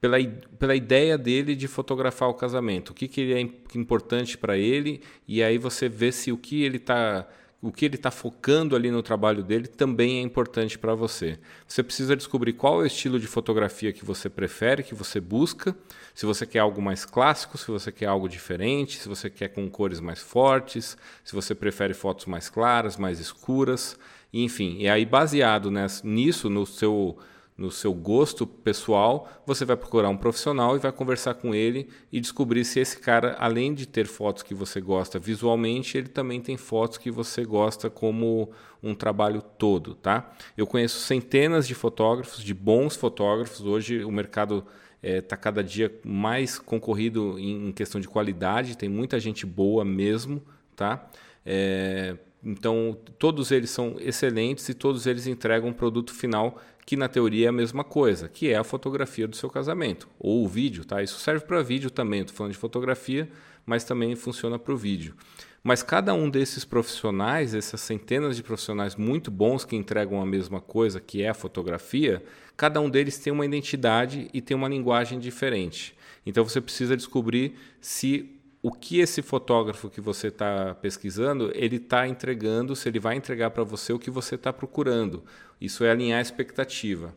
pela, 0.05 0.19
pela 0.59 0.77
ideia 0.77 1.17
dele 1.17 1.57
de 1.57 1.67
fotografar 1.67 2.29
o 2.29 2.35
casamento, 2.35 2.91
o 2.91 2.95
que, 2.95 3.09
que 3.09 3.33
é 3.33 3.41
importante 3.75 4.37
para 4.37 4.55
ele, 4.55 5.01
e 5.27 5.43
aí 5.43 5.57
você 5.57 5.89
vê 5.89 6.13
se 6.13 6.30
o 6.30 6.37
que 6.37 6.63
ele 6.63 6.77
está 6.77 7.27
o 7.63 7.73
que 7.73 7.87
ele 7.87 7.95
está 7.95 8.11
focando 8.11 8.77
ali 8.77 8.91
no 8.91 9.03
trabalho 9.03 9.43
dele 9.43 9.67
também 9.67 10.19
é 10.19 10.21
importante 10.21 10.79
para 10.79 10.95
você. 10.95 11.38
Você 11.66 11.83
precisa 11.83 12.15
descobrir 12.15 12.52
qual 12.52 12.80
é 12.80 12.85
o 12.85 12.87
estilo 12.87 13.19
de 13.19 13.27
fotografia 13.27 13.91
que 13.91 14.05
você 14.05 14.29
prefere, 14.29 14.83
que 14.83 14.95
você 14.95 15.19
busca. 15.19 15.74
Se 16.15 16.27
você 16.27 16.45
quer 16.45 16.59
algo 16.59 16.83
mais 16.83 17.07
clássico, 17.07 17.57
se 17.57 17.66
você 17.71 17.91
quer 17.91 18.05
algo 18.05 18.29
diferente, 18.29 18.99
se 18.99 19.09
você 19.09 19.30
quer 19.30 19.49
com 19.49 19.66
cores 19.71 19.99
mais 19.99 20.18
fortes, 20.18 20.99
se 21.24 21.35
você 21.35 21.55
prefere 21.55 21.95
fotos 21.95 22.27
mais 22.27 22.51
claras, 22.51 22.99
mais 22.99 23.18
escuras, 23.18 23.99
enfim. 24.30 24.77
E 24.80 24.87
aí, 24.87 25.07
baseado 25.07 25.73
nisso, 26.05 26.51
no 26.51 26.66
seu 26.66 27.16
no 27.57 27.71
seu 27.71 27.95
gosto 27.95 28.47
pessoal, 28.47 29.29
você 29.47 29.65
vai 29.65 29.77
procurar 29.77 30.09
um 30.09 30.16
profissional 30.16 30.74
e 30.74 30.80
vai 30.80 30.91
conversar 30.91 31.35
com 31.35 31.55
ele 31.55 31.88
e 32.11 32.21
descobrir 32.21 32.65
se 32.65 32.80
esse 32.80 32.99
cara, 32.99 33.37
além 33.38 33.73
de 33.73 33.87
ter 33.87 34.07
fotos 34.07 34.43
que 34.43 34.55
você 34.55 34.80
gosta 34.80 35.21
visualmente, 35.21 35.96
ele 35.96 36.09
também 36.09 36.41
tem 36.41 36.57
fotos 36.57 36.99
que 36.99 37.13
você 37.13 37.45
gosta 37.45 37.88
como 37.88 38.51
um 38.83 38.95
trabalho 38.95 39.41
todo, 39.41 39.95
tá? 39.95 40.33
Eu 40.57 40.66
conheço 40.66 40.99
centenas 40.99 41.66
de 41.66 41.74
fotógrafos, 41.74 42.43
de 42.43 42.52
bons 42.52 42.96
fotógrafos. 42.96 43.61
Hoje 43.61 44.05
o 44.05 44.11
mercado 44.11 44.66
está 45.01 45.16
é, 45.16 45.21
tá 45.21 45.37
cada 45.37 45.63
dia 45.63 45.95
mais 46.05 46.59
concorrido 46.59 47.39
em, 47.39 47.68
em, 47.68 47.73
questão 47.73 48.01
de 48.01 48.09
qualidade, 48.09 48.77
tem 48.77 48.89
muita 48.89 49.21
gente 49.21 49.46
boa 49.46 49.85
mesmo, 49.85 50.43
tá? 50.74 51.09
É, 51.46 52.16
então, 52.45 52.96
todos 53.18 53.50
eles 53.50 53.70
são 53.70 53.96
excelentes 53.98 54.68
e 54.68 54.74
todos 54.74 55.06
eles 55.06 55.26
entregam 55.26 55.70
um 55.70 55.73
produto 55.73 56.12
final 56.12 56.60
que 56.84 56.96
na 56.96 57.09
teoria 57.09 57.46
é 57.46 57.48
a 57.48 57.52
mesma 57.52 57.82
coisa, 57.82 58.28
que 58.28 58.50
é 58.50 58.56
a 58.56 58.64
fotografia 58.64 59.26
do 59.26 59.34
seu 59.34 59.48
casamento, 59.48 60.06
ou 60.18 60.45
o 60.45 60.48
vídeo, 60.48 60.84
tá? 60.84 61.02
Isso 61.02 61.18
serve 61.18 61.46
para 61.46 61.62
vídeo 61.62 61.90
também, 61.90 62.20
estou 62.20 62.37
falando 62.37 62.52
de 62.52 62.59
fotografia, 62.59 63.30
mas 63.65 63.84
também 63.84 64.15
funciona 64.15 64.59
para 64.59 64.75
o 64.75 64.76
vídeo. 64.76 65.15
Mas 65.62 65.82
cada 65.82 66.12
um 66.12 66.28
desses 66.28 66.62
profissionais, 66.62 67.54
essas 67.54 67.81
centenas 67.81 68.37
de 68.37 68.42
profissionais 68.42 68.97
muito 68.97 69.31
bons 69.31 69.65
que 69.65 69.75
entregam 69.75 70.20
a 70.20 70.26
mesma 70.26 70.60
coisa, 70.60 71.00
que 71.00 71.22
é 71.22 71.31
a 71.31 71.34
fotografia, 71.34 72.22
cada 72.54 72.78
um 72.82 72.91
deles 72.91 73.16
tem 73.16 73.32
uma 73.32 73.47
identidade 73.47 74.28
e 74.34 74.43
tem 74.43 74.54
uma 74.54 74.69
linguagem 74.69 75.19
diferente. 75.19 75.97
Então 76.27 76.44
você 76.44 76.60
precisa 76.60 76.94
descobrir 76.94 77.54
se 77.81 78.31
o 78.65 78.73
que 78.73 78.99
esse 78.99 79.21
fotógrafo 79.21 79.91
que 79.91 80.01
você 80.01 80.29
está 80.29 80.75
pesquisando 80.81 81.53
ele 81.55 81.77
está 81.77 82.09
entregando, 82.09 82.75
se 82.75 82.89
ele 82.89 82.99
vai 82.99 83.15
entregar 83.15 83.51
para 83.51 83.63
você 83.63 83.93
o 83.93 83.99
que 83.99 84.11
você 84.11 84.37
está 84.37 84.55
procurando. 84.55 85.23
Isso 85.61 85.85
é 85.85 85.91
alinhar 85.91 86.19
a 86.19 86.23
expectativa. 86.23 87.15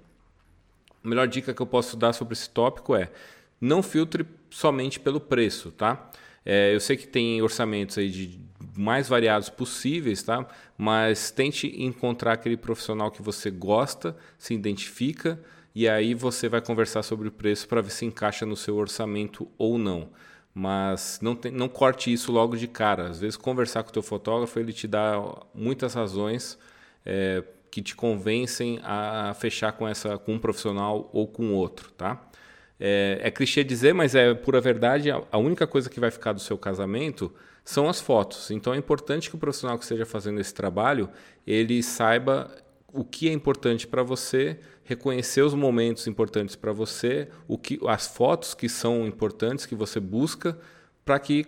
A 1.01 1.07
melhor 1.07 1.25
dica 1.25 1.53
que 1.53 1.61
eu 1.61 1.65
posso 1.65 1.95
dar 1.95 2.11
sobre 2.11 2.33
esse 2.33 2.49
tópico 2.49 2.93
é 2.93 3.09
não 3.61 3.81
filtre 3.81 4.27
somente 4.49 4.99
pelo 4.99 5.21
preço, 5.21 5.71
tá? 5.71 6.11
É, 6.45 6.75
eu 6.75 6.81
sei 6.81 6.97
que 6.97 7.07
tem 7.07 7.41
orçamentos 7.41 7.97
aí 7.97 8.09
de 8.09 8.37
mais 8.75 9.07
variados 9.07 9.49
possíveis, 9.49 10.21
tá? 10.21 10.45
Mas 10.77 11.31
tente 11.31 11.81
encontrar 11.81 12.33
aquele 12.33 12.57
profissional 12.57 13.09
que 13.09 13.21
você 13.21 13.49
gosta, 13.49 14.17
se 14.37 14.53
identifica 14.53 15.39
e 15.73 15.87
aí 15.87 16.13
você 16.13 16.49
vai 16.49 16.59
conversar 16.59 17.03
sobre 17.03 17.29
o 17.29 17.31
preço 17.31 17.69
para 17.69 17.79
ver 17.79 17.91
se 17.91 18.03
encaixa 18.03 18.45
no 18.45 18.57
seu 18.57 18.75
orçamento 18.75 19.47
ou 19.57 19.77
não 19.77 20.09
mas 20.59 21.19
não, 21.21 21.35
tem, 21.35 21.51
não 21.51 21.69
corte 21.69 22.11
isso 22.11 22.31
logo 22.31 22.57
de 22.57 22.67
cara. 22.67 23.09
Às 23.09 23.19
vezes 23.19 23.37
conversar 23.37 23.83
com 23.83 23.89
o 23.91 23.93
teu 23.93 24.01
fotógrafo 24.01 24.57
ele 24.59 24.73
te 24.73 24.87
dá 24.87 25.21
muitas 25.53 25.93
razões 25.93 26.57
é, 27.05 27.43
que 27.69 27.79
te 27.79 27.95
convencem 27.95 28.79
a 28.83 29.35
fechar 29.35 29.73
com 29.73 29.87
essa 29.87 30.17
com 30.17 30.33
um 30.33 30.39
profissional 30.39 31.11
ou 31.13 31.27
com 31.27 31.53
outro, 31.53 31.91
tá? 31.91 32.27
É, 32.79 33.19
é 33.21 33.29
clichê 33.29 33.63
dizer, 33.63 33.93
mas 33.93 34.15
é 34.15 34.33
pura 34.33 34.59
verdade. 34.59 35.11
A 35.11 35.37
única 35.37 35.67
coisa 35.67 35.91
que 35.91 35.99
vai 35.99 36.09
ficar 36.09 36.33
do 36.33 36.39
seu 36.39 36.57
casamento 36.57 37.31
são 37.63 37.87
as 37.87 38.01
fotos. 38.01 38.49
Então 38.49 38.73
é 38.73 38.77
importante 38.77 39.29
que 39.29 39.35
o 39.35 39.39
profissional 39.39 39.77
que 39.77 39.83
esteja 39.83 40.07
fazendo 40.07 40.41
esse 40.41 40.55
trabalho 40.55 41.07
ele 41.45 41.83
saiba 41.83 42.49
o 42.91 43.03
que 43.03 43.29
é 43.29 43.31
importante 43.31 43.85
para 43.85 44.01
você, 44.01 44.59
reconhecer 44.87 45.41
os 45.41 45.53
momentos 45.53 46.07
importantes 46.07 46.55
para 46.55 46.71
você, 46.71 47.27
o 47.45 47.57
que, 47.57 47.77
as 47.85 48.07
fotos 48.07 48.53
que 48.53 48.69
são 48.69 49.05
importantes 49.05 49.65
que 49.65 49.75
você 49.75 49.99
busca, 49.99 50.57
para 51.03 51.19
que 51.19 51.45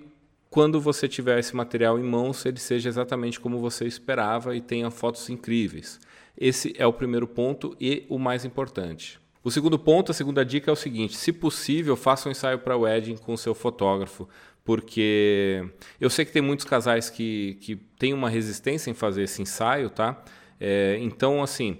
quando 0.50 0.81
você 0.81 1.07
tiver 1.07 1.39
esse 1.39 1.55
material 1.55 1.97
em 1.97 2.03
mãos, 2.03 2.45
ele 2.45 2.59
seja 2.59 2.89
exatamente 2.89 3.39
como 3.39 3.57
você 3.59 3.85
esperava 3.85 4.55
e 4.55 4.61
tenha 4.61 4.91
fotos 4.91 5.29
incríveis. 5.29 6.01
Esse 6.38 6.73
é 6.77 6.85
o 6.85 6.91
primeiro 6.91 7.27
ponto 7.27 7.75
e 7.79 8.05
o 8.09 8.19
mais 8.19 8.44
importante. 8.44 9.19
O 9.41 9.50
segundo 9.50 9.79
ponto, 9.79 10.11
a 10.11 10.13
segunda 10.13 10.44
dica 10.44 10.69
é 10.69 10.73
o 10.73 10.75
seguinte: 10.75 11.16
se 11.16 11.31
possível, 11.31 11.95
faça 11.95 12.27
um 12.27 12.31
ensaio 12.31 12.59
para 12.59 12.75
wedding 12.75 13.16
com 13.16 13.33
o 13.33 13.38
seu 13.38 13.56
fotógrafo, 13.56 14.27
porque 14.66 15.66
eu 16.00 16.09
sei 16.09 16.25
que 16.25 16.33
tem 16.33 16.41
muitos 16.41 16.66
casais 16.66 17.09
que, 17.09 17.57
que 17.61 17.77
têm 17.97 18.13
uma 18.13 18.29
resistência 18.29 18.91
em 18.91 18.94
fazer 18.94 19.23
esse 19.23 19.41
ensaio, 19.41 19.89
tá? 19.89 20.21
É, 20.59 20.97
então, 21.00 21.41
assim, 21.41 21.79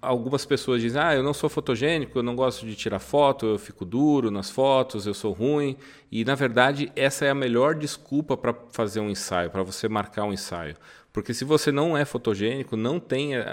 algumas 0.00 0.44
pessoas 0.44 0.80
dizem: 0.80 1.00
ah, 1.00 1.14
eu 1.14 1.22
não 1.22 1.34
sou 1.34 1.50
fotogênico, 1.50 2.18
eu 2.18 2.22
não 2.22 2.34
gosto 2.34 2.64
de 2.64 2.74
tirar 2.74 2.98
foto, 2.98 3.46
eu 3.46 3.58
fico 3.58 3.84
duro 3.84 4.30
nas 4.30 4.50
fotos, 4.50 5.06
eu 5.06 5.14
sou 5.14 5.32
ruim. 5.32 5.76
E, 6.10 6.24
na 6.24 6.34
verdade, 6.34 6.90
essa 6.96 7.24
é 7.24 7.30
a 7.30 7.34
melhor 7.34 7.74
desculpa 7.74 8.36
para 8.36 8.54
fazer 8.70 9.00
um 9.00 9.10
ensaio, 9.10 9.50
para 9.50 9.62
você 9.62 9.88
marcar 9.88 10.24
um 10.24 10.32
ensaio. 10.32 10.76
Porque 11.12 11.32
se 11.32 11.44
você 11.44 11.72
não 11.72 11.96
é 11.96 12.04
fotogênico, 12.04 12.76
não 12.76 13.00
tem 13.00 13.36
eh, 13.36 13.44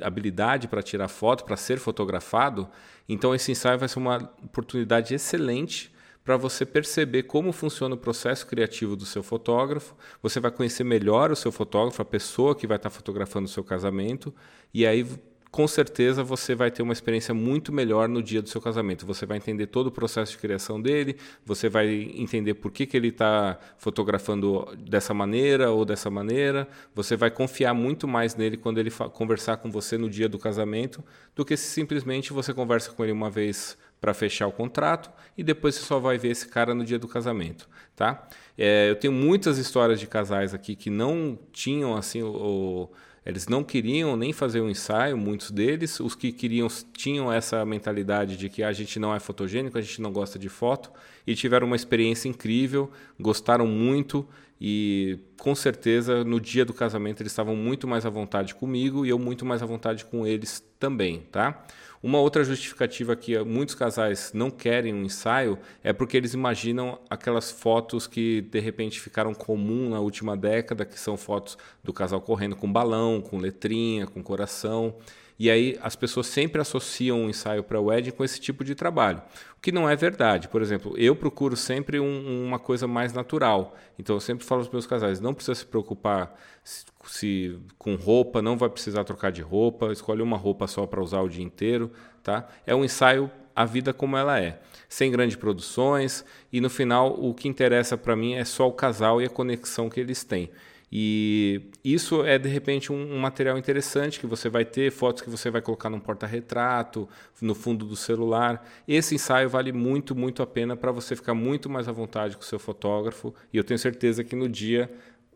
habilidade 0.00 0.68
para 0.68 0.80
tirar 0.82 1.08
foto, 1.08 1.44
para 1.44 1.56
ser 1.56 1.80
fotografado, 1.80 2.68
então 3.08 3.34
esse 3.34 3.50
ensaio 3.50 3.76
vai 3.76 3.88
ser 3.88 3.98
uma 3.98 4.32
oportunidade 4.40 5.12
excelente 5.12 5.92
para 6.24 6.36
você 6.36 6.64
perceber 6.64 7.24
como 7.24 7.50
funciona 7.50 7.96
o 7.96 7.98
processo 7.98 8.46
criativo 8.46 8.94
do 8.94 9.04
seu 9.04 9.20
fotógrafo. 9.20 9.96
Você 10.22 10.38
vai 10.38 10.52
conhecer 10.52 10.84
melhor 10.84 11.32
o 11.32 11.36
seu 11.36 11.50
fotógrafo, 11.50 12.00
a 12.00 12.04
pessoa 12.04 12.54
que 12.54 12.68
vai 12.68 12.76
estar 12.76 12.90
fotografando 12.90 13.46
o 13.46 13.50
seu 13.50 13.64
casamento, 13.64 14.32
e 14.72 14.86
aí 14.86 15.04
com 15.52 15.68
certeza 15.68 16.24
você 16.24 16.54
vai 16.54 16.70
ter 16.70 16.82
uma 16.82 16.94
experiência 16.94 17.34
muito 17.34 17.70
melhor 17.70 18.08
no 18.08 18.22
dia 18.22 18.40
do 18.40 18.48
seu 18.48 18.58
casamento. 18.58 19.04
Você 19.04 19.26
vai 19.26 19.36
entender 19.36 19.66
todo 19.66 19.88
o 19.88 19.92
processo 19.92 20.32
de 20.32 20.38
criação 20.38 20.80
dele, 20.80 21.14
você 21.44 21.68
vai 21.68 22.10
entender 22.16 22.54
por 22.54 22.72
que, 22.72 22.86
que 22.86 22.96
ele 22.96 23.08
está 23.08 23.58
fotografando 23.76 24.66
dessa 24.78 25.12
maneira 25.12 25.70
ou 25.70 25.84
dessa 25.84 26.08
maneira. 26.08 26.66
Você 26.94 27.16
vai 27.16 27.30
confiar 27.30 27.74
muito 27.74 28.08
mais 28.08 28.34
nele 28.34 28.56
quando 28.56 28.78
ele 28.78 28.90
conversar 28.90 29.58
com 29.58 29.70
você 29.70 29.98
no 29.98 30.08
dia 30.08 30.26
do 30.26 30.38
casamento 30.38 31.04
do 31.36 31.44
que 31.44 31.54
se 31.54 31.66
simplesmente 31.66 32.32
você 32.32 32.54
conversa 32.54 32.90
com 32.90 33.04
ele 33.04 33.12
uma 33.12 33.28
vez 33.28 33.76
para 34.00 34.14
fechar 34.14 34.46
o 34.46 34.52
contrato 34.52 35.10
e 35.36 35.44
depois 35.44 35.74
você 35.74 35.82
só 35.82 36.00
vai 36.00 36.16
ver 36.16 36.30
esse 36.30 36.48
cara 36.48 36.74
no 36.74 36.82
dia 36.82 36.98
do 36.98 37.06
casamento, 37.06 37.68
tá? 37.94 38.26
É, 38.56 38.88
eu 38.90 38.96
tenho 38.96 39.12
muitas 39.12 39.58
histórias 39.58 40.00
de 40.00 40.06
casais 40.06 40.54
aqui 40.54 40.74
que 40.74 40.90
não 40.90 41.38
tinham 41.52 41.94
assim 41.94 42.22
o, 42.22 42.90
eles 43.24 43.46
não 43.46 43.62
queriam 43.62 44.16
nem 44.16 44.32
fazer 44.32 44.60
um 44.60 44.68
ensaio, 44.68 45.16
muitos 45.16 45.50
deles, 45.50 46.00
os 46.00 46.14
que 46.14 46.32
queriam 46.32 46.66
tinham 46.92 47.32
essa 47.32 47.64
mentalidade 47.64 48.36
de 48.36 48.48
que 48.48 48.62
a 48.62 48.72
gente 48.72 48.98
não 48.98 49.14
é 49.14 49.20
fotogênico, 49.20 49.78
a 49.78 49.80
gente 49.80 50.00
não 50.00 50.12
gosta 50.12 50.38
de 50.38 50.48
foto 50.48 50.90
e 51.26 51.34
tiveram 51.34 51.66
uma 51.66 51.76
experiência 51.76 52.28
incrível, 52.28 52.90
gostaram 53.18 53.66
muito 53.66 54.26
e 54.60 55.18
com 55.38 55.54
certeza 55.54 56.24
no 56.24 56.40
dia 56.40 56.64
do 56.64 56.72
casamento 56.72 57.20
eles 57.20 57.32
estavam 57.32 57.56
muito 57.56 57.86
mais 57.86 58.06
à 58.06 58.10
vontade 58.10 58.54
comigo 58.54 59.06
e 59.06 59.08
eu 59.08 59.18
muito 59.18 59.44
mais 59.44 59.62
à 59.62 59.66
vontade 59.66 60.04
com 60.04 60.26
eles 60.26 60.64
também, 60.78 61.20
tá? 61.30 61.64
Uma 62.02 62.18
outra 62.18 62.42
justificativa 62.42 63.14
que 63.14 63.38
muitos 63.44 63.76
casais 63.76 64.32
não 64.34 64.50
querem 64.50 64.92
um 64.92 65.04
ensaio 65.04 65.56
é 65.84 65.92
porque 65.92 66.16
eles 66.16 66.34
imaginam 66.34 66.98
aquelas 67.08 67.52
fotos 67.52 68.08
que 68.08 68.40
de 68.40 68.58
repente 68.58 69.00
ficaram 69.00 69.32
comum 69.32 69.88
na 69.88 70.00
última 70.00 70.36
década, 70.36 70.84
que 70.84 70.98
são 70.98 71.16
fotos 71.16 71.56
do 71.84 71.92
casal 71.92 72.20
correndo 72.20 72.56
com 72.56 72.70
balão, 72.70 73.20
com 73.20 73.38
letrinha, 73.38 74.04
com 74.04 74.20
coração. 74.20 74.96
E 75.42 75.50
aí 75.50 75.76
as 75.82 75.96
pessoas 75.96 76.28
sempre 76.28 76.60
associam 76.60 77.22
um 77.22 77.28
ensaio 77.28 77.64
para 77.64 77.80
wedding 77.80 78.12
com 78.12 78.22
esse 78.22 78.38
tipo 78.38 78.62
de 78.62 78.76
trabalho, 78.76 79.20
o 79.58 79.60
que 79.60 79.72
não 79.72 79.90
é 79.90 79.96
verdade. 79.96 80.46
Por 80.46 80.62
exemplo, 80.62 80.94
eu 80.96 81.16
procuro 81.16 81.56
sempre 81.56 81.98
um, 81.98 82.46
uma 82.46 82.60
coisa 82.60 82.86
mais 82.86 83.12
natural. 83.12 83.76
Então 83.98 84.14
eu 84.14 84.20
sempre 84.20 84.46
falo 84.46 84.60
aos 84.60 84.70
meus 84.70 84.86
casais, 84.86 85.18
não 85.18 85.34
precisa 85.34 85.56
se 85.56 85.66
preocupar 85.66 86.32
se, 86.62 86.84
se 87.06 87.58
com 87.76 87.96
roupa, 87.96 88.40
não 88.40 88.56
vai 88.56 88.70
precisar 88.70 89.02
trocar 89.02 89.32
de 89.32 89.42
roupa, 89.42 89.90
escolhe 89.90 90.22
uma 90.22 90.36
roupa 90.36 90.68
só 90.68 90.86
para 90.86 91.02
usar 91.02 91.22
o 91.22 91.28
dia 91.28 91.42
inteiro, 91.42 91.90
tá? 92.22 92.46
É 92.64 92.72
um 92.72 92.84
ensaio 92.84 93.28
a 93.52 93.64
vida 93.64 93.92
como 93.92 94.16
ela 94.16 94.38
é, 94.38 94.60
sem 94.88 95.10
grandes 95.10 95.34
produções 95.34 96.24
e 96.52 96.60
no 96.60 96.70
final 96.70 97.20
o 97.20 97.34
que 97.34 97.48
interessa 97.48 97.98
para 97.98 98.14
mim 98.14 98.34
é 98.34 98.44
só 98.44 98.68
o 98.68 98.72
casal 98.72 99.20
e 99.20 99.24
a 99.24 99.28
conexão 99.28 99.90
que 99.90 99.98
eles 99.98 100.22
têm. 100.22 100.52
E 100.94 101.70
isso 101.82 102.22
é 102.22 102.38
de 102.38 102.50
repente 102.50 102.92
um, 102.92 103.14
um, 103.14 103.18
material 103.18 103.56
interessante 103.56 104.20
que 104.20 104.26
você 104.26 104.50
vai 104.50 104.62
ter, 104.62 104.92
fotos 104.92 105.22
que 105.22 105.30
você 105.30 105.50
vai 105.50 105.62
colocar 105.62 105.88
num 105.88 105.98
porta-retrato, 105.98 107.08
no 107.40 107.54
fundo 107.54 107.86
do 107.86 107.96
celular. 107.96 108.68
Esse 108.86 109.14
ensaio 109.14 109.48
vale 109.48 109.72
muito, 109.72 110.14
muito 110.14 110.42
a 110.42 110.46
pena 110.46 110.76
para 110.76 110.92
você 110.92 111.16
ficar 111.16 111.32
muito 111.32 111.70
mais 111.70 111.88
à 111.88 111.92
vontade 111.92 112.36
com 112.36 112.42
o 112.42 112.46
seu 112.46 112.58
fotógrafo. 112.58 113.34
E 113.50 113.56
eu 113.56 113.64
tenho 113.64 113.78
certeza 113.78 114.22
que 114.22 114.36
no 114.36 114.50
dia 114.50 114.90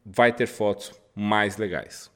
vai 0.04 0.30
ter 0.30 0.46
fotos 0.46 0.92
mais 1.14 1.56
legais. 1.56 2.10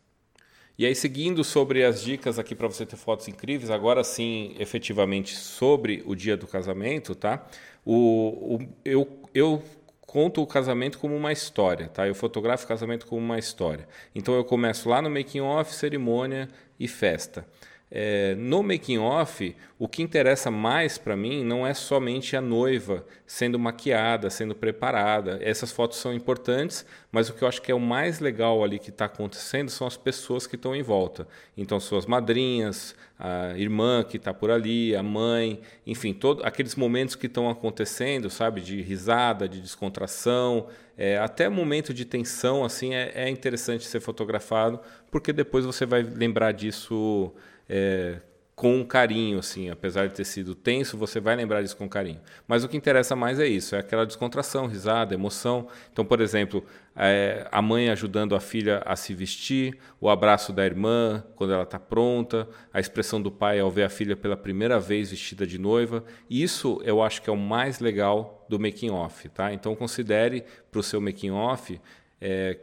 E 0.77 0.85
aí, 0.85 0.95
seguindo 0.95 1.43
sobre 1.43 1.83
as 1.85 2.03
dicas 2.03 2.39
aqui 2.39 2.55
para 2.55 2.67
você 2.67 2.85
ter 2.85 2.97
fotos 2.97 3.27
incríveis, 3.29 3.71
agora 3.71 4.05
sim, 4.05 4.55
efetivamente 4.59 5.35
sobre 5.35 6.03
o 6.07 6.15
dia 6.15 6.37
do 6.37 6.47
casamento, 6.47 7.15
tá? 7.15 7.47
O, 7.85 8.57
o 8.57 8.69
eu, 8.85 9.21
eu 9.35 9.63
conto 10.11 10.43
o 10.43 10.47
casamento 10.47 10.99
como 10.99 11.15
uma 11.15 11.31
história, 11.31 11.87
tá? 11.87 12.05
Eu 12.05 12.17
fotografo 12.17 12.65
o 12.65 12.67
casamento 12.67 13.07
como 13.07 13.25
uma 13.25 13.39
história. 13.39 13.87
Então 14.12 14.35
eu 14.35 14.45
começo 14.45 14.89
lá 14.89 15.01
no 15.01 15.09
making 15.09 15.41
off, 15.41 15.73
cerimônia 15.73 16.49
e 16.81 16.89
festa. 16.89 17.47
É, 17.93 18.37
no 18.37 18.63
making 18.63 18.99
off, 18.99 19.57
o 19.77 19.89
que 19.89 20.01
interessa 20.01 20.49
mais 20.49 20.97
para 20.97 21.17
mim 21.17 21.45
não 21.45 21.67
é 21.67 21.75
somente 21.75 22.37
a 22.37 22.41
noiva 22.41 23.05
sendo 23.27 23.59
maquiada, 23.59 24.31
sendo 24.31 24.55
preparada. 24.55 25.41
Essas 25.43 25.73
fotos 25.73 25.99
são 25.99 26.15
importantes, 26.15 26.87
mas 27.11 27.29
o 27.29 27.35
que 27.35 27.43
eu 27.43 27.49
acho 27.49 27.61
que 27.61 27.73
é 27.73 27.75
o 27.75 27.81
mais 27.81 28.21
legal 28.21 28.63
ali 28.63 28.79
que 28.79 28.91
está 28.91 29.07
acontecendo 29.07 29.71
são 29.71 29.89
as 29.89 29.97
pessoas 29.97 30.47
que 30.47 30.55
estão 30.55 30.77
em 30.77 30.83
volta. 30.83 31.27
Então, 31.57 31.81
suas 31.81 32.07
madrinhas, 32.07 32.95
a 33.19 33.59
irmã 33.59 34.05
que 34.05 34.19
está 34.19 34.33
por 34.33 34.53
ali, 34.53 34.95
a 34.95 35.03
mãe, 35.03 35.61
enfim, 35.85 36.13
todos 36.13 36.45
aqueles 36.45 36.77
momentos 36.77 37.17
que 37.17 37.27
estão 37.27 37.51
acontecendo, 37.51 38.31
sabe, 38.31 38.61
de 38.61 38.81
risada, 38.81 39.49
de 39.49 39.61
descontração, 39.61 40.69
é, 40.97 41.19
até 41.19 41.49
momento 41.49 41.93
de 41.93 42.05
tensão, 42.05 42.65
assim, 42.65 42.95
é, 42.95 43.11
é 43.15 43.29
interessante 43.29 43.85
ser 43.85 44.01
fotografado, 44.01 44.79
porque 45.11 45.33
depois 45.33 45.65
você 45.65 45.85
vai 45.85 46.03
lembrar 46.03 46.53
disso 46.53 47.33
é, 47.71 48.21
com 48.61 48.85
carinho, 48.85 49.39
assim, 49.39 49.71
apesar 49.71 50.07
de 50.07 50.13
ter 50.13 50.25
sido 50.27 50.55
tenso, 50.55 50.99
você 50.99 51.19
vai 51.19 51.35
lembrar 51.35 51.63
disso 51.63 51.75
com 51.75 51.89
carinho. 51.89 52.21
Mas 52.47 52.63
o 52.63 52.69
que 52.69 52.77
interessa 52.77 53.17
mais 53.17 53.41
é 53.41 53.47
isso, 53.47 53.75
é 53.75 53.79
aquela 53.79 54.05
descontração, 54.05 54.67
risada, 54.67 55.15
emoção. 55.15 55.67
Então, 55.91 56.05
por 56.05 56.21
exemplo, 56.21 56.63
é, 56.95 57.49
a 57.51 57.63
mãe 57.63 57.89
ajudando 57.89 58.35
a 58.35 58.41
filha 58.41 58.83
a 58.85 58.97
se 58.97 59.15
vestir, 59.15 59.79
o 59.99 60.11
abraço 60.11 60.53
da 60.53 60.67
irmã 60.67 61.25
quando 61.37 61.55
ela 61.55 61.63
está 61.63 61.79
pronta, 61.79 62.47
a 62.71 62.79
expressão 62.79 63.23
do 63.23 63.31
pai 63.31 63.59
ao 63.61 63.71
ver 63.71 63.85
a 63.85 63.89
filha 63.89 64.15
pela 64.15 64.37
primeira 64.37 64.79
vez 64.79 65.11
vestida 65.11 65.47
de 65.47 65.57
noiva. 65.57 66.05
Isso 66.29 66.83
eu 66.85 67.03
acho 67.03 67.23
que 67.23 67.31
é 67.31 67.33
o 67.33 67.39
mais 67.39 67.79
legal 67.79 68.45
do 68.47 68.61
making 68.61 68.91
off, 68.91 69.27
tá? 69.31 69.55
Então 69.55 69.75
considere 69.75 70.45
para 70.71 70.81
o 70.81 70.83
seu 70.83 71.01
making 71.01 71.31
off 71.31 71.81
é, 72.21 72.59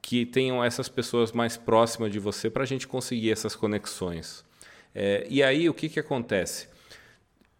que 0.00 0.24
tenham 0.24 0.62
essas 0.62 0.88
pessoas 0.88 1.32
mais 1.32 1.56
próximas 1.56 2.12
de 2.12 2.20
você 2.20 2.48
para 2.48 2.62
a 2.62 2.66
gente 2.66 2.86
conseguir 2.86 3.32
essas 3.32 3.56
conexões. 3.56 4.48
É, 4.94 5.26
e 5.28 5.42
aí 5.42 5.68
o 5.68 5.74
que, 5.74 5.88
que 5.88 6.00
acontece? 6.00 6.68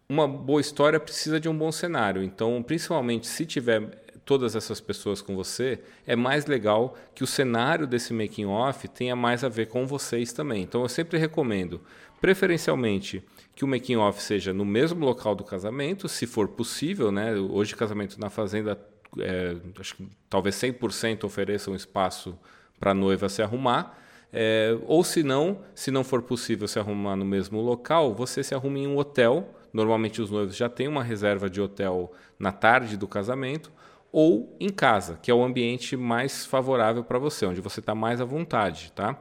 Uma 0.07 0.27
boa 0.27 0.59
história 0.59 0.99
precisa 0.99 1.39
de 1.39 1.47
um 1.47 1.57
bom 1.57 1.71
cenário. 1.71 2.21
Então, 2.23 2.61
principalmente 2.61 3.27
se 3.27 3.45
tiver 3.45 4.01
todas 4.25 4.55
essas 4.55 4.79
pessoas 4.79 5.21
com 5.21 5.35
você, 5.35 5.79
é 6.05 6.15
mais 6.15 6.45
legal 6.45 6.97
que 7.15 7.23
o 7.23 7.27
cenário 7.27 7.87
desse 7.87 8.13
making 8.13 8.45
off 8.45 8.87
tenha 8.87 9.15
mais 9.15 9.43
a 9.43 9.49
ver 9.49 9.67
com 9.67 9.85
vocês 9.85 10.31
também. 10.31 10.63
Então, 10.63 10.81
eu 10.81 10.89
sempre 10.89 11.17
recomendo, 11.17 11.81
preferencialmente, 12.19 13.23
que 13.55 13.65
o 13.65 13.67
making 13.67 13.97
off 13.97 14.21
seja 14.21 14.53
no 14.53 14.65
mesmo 14.65 15.05
local 15.05 15.35
do 15.35 15.43
casamento, 15.43 16.07
se 16.07 16.27
for 16.27 16.47
possível, 16.47 17.11
né? 17.11 17.35
Hoje 17.35 17.75
casamento 17.75 18.19
na 18.19 18.29
fazenda, 18.29 18.79
é, 19.19 19.55
acho 19.79 19.95
que 19.95 20.07
talvez 20.29 20.55
100% 20.55 21.23
ofereçam 21.23 21.73
um 21.73 21.75
espaço 21.75 22.37
para 22.79 22.91
a 22.91 22.93
noiva 22.95 23.27
se 23.27 23.41
arrumar. 23.41 23.97
É, 24.33 24.77
ou 24.85 25.03
se 25.03 25.23
não, 25.23 25.59
se 25.75 25.91
não 25.91 26.03
for 26.03 26.21
possível 26.21 26.67
se 26.67 26.79
arrumar 26.79 27.15
no 27.15 27.25
mesmo 27.25 27.59
local, 27.61 28.13
você 28.13 28.43
se 28.43 28.55
arruma 28.55 28.79
em 28.79 28.87
um 28.87 28.97
hotel. 28.97 29.49
Normalmente 29.73 30.21
os 30.21 30.31
noivos 30.31 30.55
já 30.55 30.69
têm 30.69 30.87
uma 30.87 31.03
reserva 31.03 31.49
de 31.49 31.61
hotel 31.61 32.11
na 32.39 32.51
tarde 32.51 32.97
do 32.97 33.07
casamento, 33.07 33.71
ou 34.11 34.55
em 34.59 34.69
casa, 34.69 35.17
que 35.21 35.31
é 35.31 35.33
o 35.33 35.43
ambiente 35.43 35.95
mais 35.95 36.45
favorável 36.45 37.03
para 37.03 37.17
você, 37.17 37.45
onde 37.45 37.61
você 37.61 37.79
está 37.79 37.95
mais 37.95 38.19
à 38.19 38.25
vontade, 38.25 38.91
tá? 38.93 39.17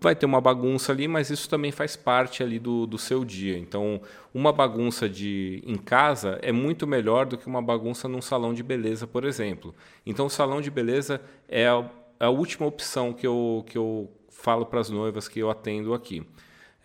Vai 0.00 0.14
ter 0.14 0.26
uma 0.26 0.40
bagunça 0.40 0.92
ali, 0.92 1.08
mas 1.08 1.30
isso 1.30 1.48
também 1.48 1.72
faz 1.72 1.96
parte 1.96 2.42
ali 2.42 2.58
do, 2.58 2.86
do 2.86 2.98
seu 2.98 3.24
dia. 3.24 3.58
Então, 3.58 4.00
uma 4.32 4.52
bagunça 4.52 5.08
de 5.08 5.62
em 5.66 5.76
casa 5.76 6.38
é 6.42 6.52
muito 6.52 6.86
melhor 6.86 7.26
do 7.26 7.38
que 7.38 7.46
uma 7.46 7.62
bagunça 7.62 8.08
num 8.08 8.20
salão 8.20 8.52
de 8.52 8.62
beleza, 8.62 9.06
por 9.06 9.24
exemplo. 9.24 9.74
Então, 10.04 10.26
o 10.26 10.30
salão 10.30 10.60
de 10.60 10.70
beleza 10.70 11.20
é 11.48 11.66
a, 11.66 11.88
a 12.20 12.28
última 12.28 12.66
opção 12.66 13.12
que 13.12 13.26
eu, 13.26 13.64
que 13.66 13.78
eu 13.78 14.10
falo 14.34 14.66
para 14.66 14.80
as 14.80 14.90
noivas 14.90 15.28
que 15.28 15.40
eu 15.40 15.50
atendo 15.50 15.94
aqui. 15.94 16.26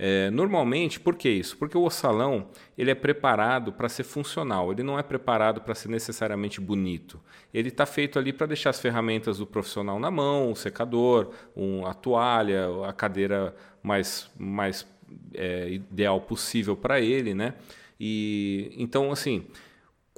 É, 0.01 0.29
normalmente, 0.31 0.97
por 0.97 1.17
que 1.17 1.27
isso? 1.27 1.57
Porque 1.57 1.77
o 1.77 1.89
salão 1.89 2.47
ele 2.77 2.89
é 2.89 2.95
preparado 2.95 3.73
para 3.73 3.89
ser 3.89 4.05
funcional, 4.05 4.71
ele 4.71 4.81
não 4.81 4.97
é 4.97 5.03
preparado 5.03 5.59
para 5.59 5.75
ser 5.75 5.89
necessariamente 5.89 6.61
bonito. 6.61 7.19
Ele 7.53 7.67
está 7.67 7.85
feito 7.85 8.17
ali 8.17 8.31
para 8.31 8.47
deixar 8.47 8.69
as 8.69 8.79
ferramentas 8.79 9.39
do 9.39 9.45
profissional 9.45 9.99
na 9.99 10.09
mão, 10.09 10.53
o 10.53 10.55
secador, 10.55 11.31
um, 11.53 11.85
a 11.85 11.93
toalha, 11.93 12.67
a 12.87 12.93
cadeira 12.93 13.53
mais, 13.83 14.31
mais 14.39 14.87
é, 15.33 15.69
ideal 15.69 16.21
possível 16.21 16.77
para 16.77 17.01
ele, 17.01 17.33
né? 17.33 17.55
E 17.99 18.73
então 18.77 19.11
assim, 19.11 19.47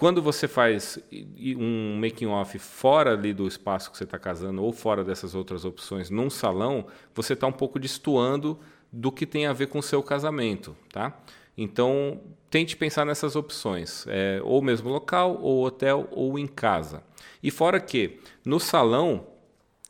quando 0.01 0.19
você 0.19 0.47
faz 0.47 0.97
um 1.55 1.95
making 2.01 2.25
off 2.25 2.57
fora 2.57 3.13
ali 3.13 3.35
do 3.35 3.47
espaço 3.47 3.91
que 3.91 3.95
você 3.99 4.03
está 4.03 4.17
casando 4.17 4.63
ou 4.63 4.73
fora 4.73 5.03
dessas 5.03 5.35
outras 5.35 5.63
opções 5.63 6.09
num 6.09 6.27
salão, 6.27 6.87
você 7.13 7.33
está 7.33 7.45
um 7.45 7.51
pouco 7.51 7.77
destoando 7.77 8.57
do 8.91 9.11
que 9.11 9.27
tem 9.27 9.45
a 9.45 9.53
ver 9.53 9.67
com 9.67 9.77
o 9.77 9.83
seu 9.83 10.01
casamento, 10.01 10.75
tá? 10.91 11.15
Então 11.55 12.19
tente 12.49 12.75
pensar 12.75 13.05
nessas 13.05 13.35
opções, 13.35 14.07
é, 14.07 14.41
ou 14.43 14.59
mesmo 14.59 14.89
local, 14.89 15.37
ou 15.39 15.63
hotel, 15.63 16.07
ou 16.09 16.39
em 16.39 16.47
casa. 16.47 17.03
E 17.43 17.51
fora 17.51 17.79
que 17.79 18.19
no 18.43 18.59
salão 18.59 19.27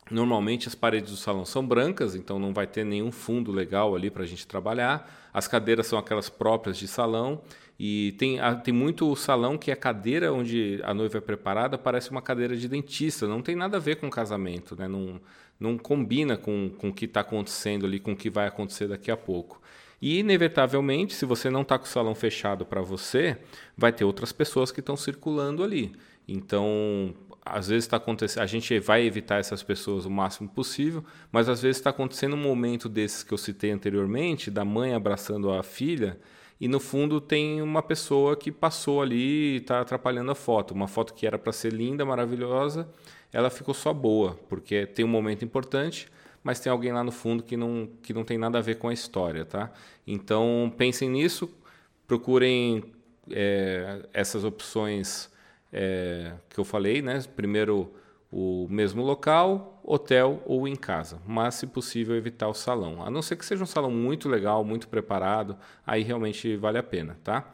Normalmente 0.10 0.68
as 0.68 0.76
paredes 0.76 1.10
do 1.10 1.16
salão 1.16 1.46
são 1.46 1.66
brancas, 1.66 2.16
então 2.16 2.38
não 2.38 2.54
vai 2.54 2.68
ter 2.68 2.84
nenhum 2.84 3.14
fundo 3.14 3.50
legal 3.50 3.96
ali 3.96 4.12
para 4.12 4.24
a 4.24 4.26
gente 4.26 4.46
trabalhar. 4.46 5.10
As 5.34 5.48
cadeiras 5.48 5.88
são 5.88 5.98
aquelas 5.98 6.28
próprias 6.30 6.78
de 6.78 6.86
salão 6.86 7.42
e 7.80 8.14
tem, 8.18 8.38
tem 8.64 8.74
muito 8.74 9.16
salão 9.16 9.58
que 9.58 9.72
a 9.72 9.76
cadeira 9.76 10.32
onde 10.32 10.80
a 10.84 10.94
noiva 10.94 11.18
é 11.18 11.22
preparada 11.22 11.78
parece 11.78 12.12
uma 12.12 12.22
cadeira 12.22 12.56
de 12.56 12.68
dentista, 12.68 13.28
não 13.28 13.42
tem 13.42 13.56
nada 13.56 13.78
a 13.78 13.80
ver 13.80 13.96
com 13.96 14.10
casamento, 14.10 14.76
né? 14.76 14.88
não, 14.88 15.20
não 15.60 15.78
combina 15.78 16.38
com, 16.38 16.70
com 16.78 16.90
o 16.90 16.94
que 16.94 17.06
está 17.06 17.22
acontecendo 17.22 17.86
ali, 17.86 18.00
com 18.00 18.14
o 18.14 18.16
que 18.16 18.30
vai 18.30 18.48
acontecer 18.48 18.88
daqui 18.88 19.10
a 19.10 19.18
pouco. 19.18 19.62
E, 20.02 20.20
inevitavelmente, 20.20 21.14
se 21.14 21.26
você 21.26 21.50
não 21.50 21.62
está 21.62 21.78
com 21.78 21.86
o 21.86 21.88
salão 21.88 22.16
fechado 22.16 22.66
para 22.66 22.82
você, 22.82 23.38
vai 23.78 23.94
ter 23.94 24.04
outras 24.04 24.32
pessoas 24.32 24.72
que 24.72 24.80
estão 24.80 24.98
circulando 24.98 25.64
ali. 25.64 25.92
Então, 26.28 27.14
às 27.46 27.68
vezes 27.68 27.86
está 27.86 27.98
acontecendo, 27.98 28.42
a 28.42 28.48
gente 28.48 28.80
vai 28.80 29.06
evitar 29.06 29.40
essas 29.40 29.62
pessoas 29.62 30.06
o 30.06 30.10
máximo 30.10 30.50
possível, 30.50 31.04
mas 31.32 31.48
às 31.48 31.62
vezes 31.62 31.78
está 31.78 31.92
acontecendo 31.92 32.36
um 32.36 32.42
momento 32.42 32.90
desses 32.90 33.24
que 33.24 33.32
eu 33.34 33.38
citei 33.38 33.72
anteriormente, 33.72 34.50
da 34.50 34.66
mãe 34.66 34.94
abraçando 34.94 35.52
a 35.52 35.62
filha, 35.62 36.20
e 36.62 36.68
no 36.68 36.80
fundo 36.80 37.20
tem 37.20 37.60
uma 37.60 37.82
pessoa 37.82 38.38
que 38.38 38.52
passou 38.52 39.02
ali 39.02 39.56
e 39.56 39.58
está 39.58 39.82
atrapalhando 39.82 40.30
a 40.30 40.36
foto. 40.36 40.76
Uma 40.76 40.88
foto 40.88 41.12
que 41.12 41.26
era 41.26 41.40
para 41.40 41.52
ser 41.52 41.74
linda, 41.74 42.06
maravilhosa, 42.06 42.88
ela 43.34 43.50
ficou 43.50 43.74
só 43.74 43.92
boa, 43.92 44.40
porque 44.48 44.86
tem 44.86 45.04
um 45.04 45.08
momento 45.08 45.44
importante, 45.44 46.08
mas 46.44 46.60
tem 46.60 46.72
alguém 46.72 46.92
lá 46.92 47.04
no 47.04 47.12
fundo 47.12 47.42
que 47.42 47.58
não, 47.58 47.90
que 48.04 48.14
não 48.14 48.24
tem 48.24 48.38
nada 48.38 48.60
a 48.60 48.62
ver 48.62 48.76
com 48.76 48.90
a 48.90 48.94
história. 48.94 49.44
Tá? 49.44 49.72
Então 50.06 50.72
pensem 50.78 51.10
nisso, 51.10 51.52
procurem 52.06 52.84
é, 53.32 54.08
essas 54.14 54.44
opções 54.44 55.32
é, 55.74 56.34
que 56.48 56.60
eu 56.60 56.64
falei. 56.64 57.02
Né? 57.02 57.24
Primeiro, 57.36 57.92
o 58.32 58.68
mesmo 58.70 59.02
local, 59.02 59.71
hotel 59.84 60.42
ou 60.46 60.68
em 60.68 60.76
casa, 60.76 61.20
mas 61.26 61.56
se 61.56 61.68
possível 61.68 62.16
evitar 62.16 62.48
o 62.48 62.54
salão. 62.54 63.04
A 63.04 63.10
não 63.10 63.22
ser 63.22 63.36
que 63.36 63.46
seja 63.46 63.64
um 63.64 63.68
salão 63.68 63.92
muito 63.92 64.30
legal, 64.30 64.64
muito 64.64 64.88
preparado, 64.88 65.58
aí 65.86 66.04
realmente 66.04 66.56
vale 66.56 66.78
a 66.78 66.84
pena, 66.84 67.18
tá? 67.24 67.54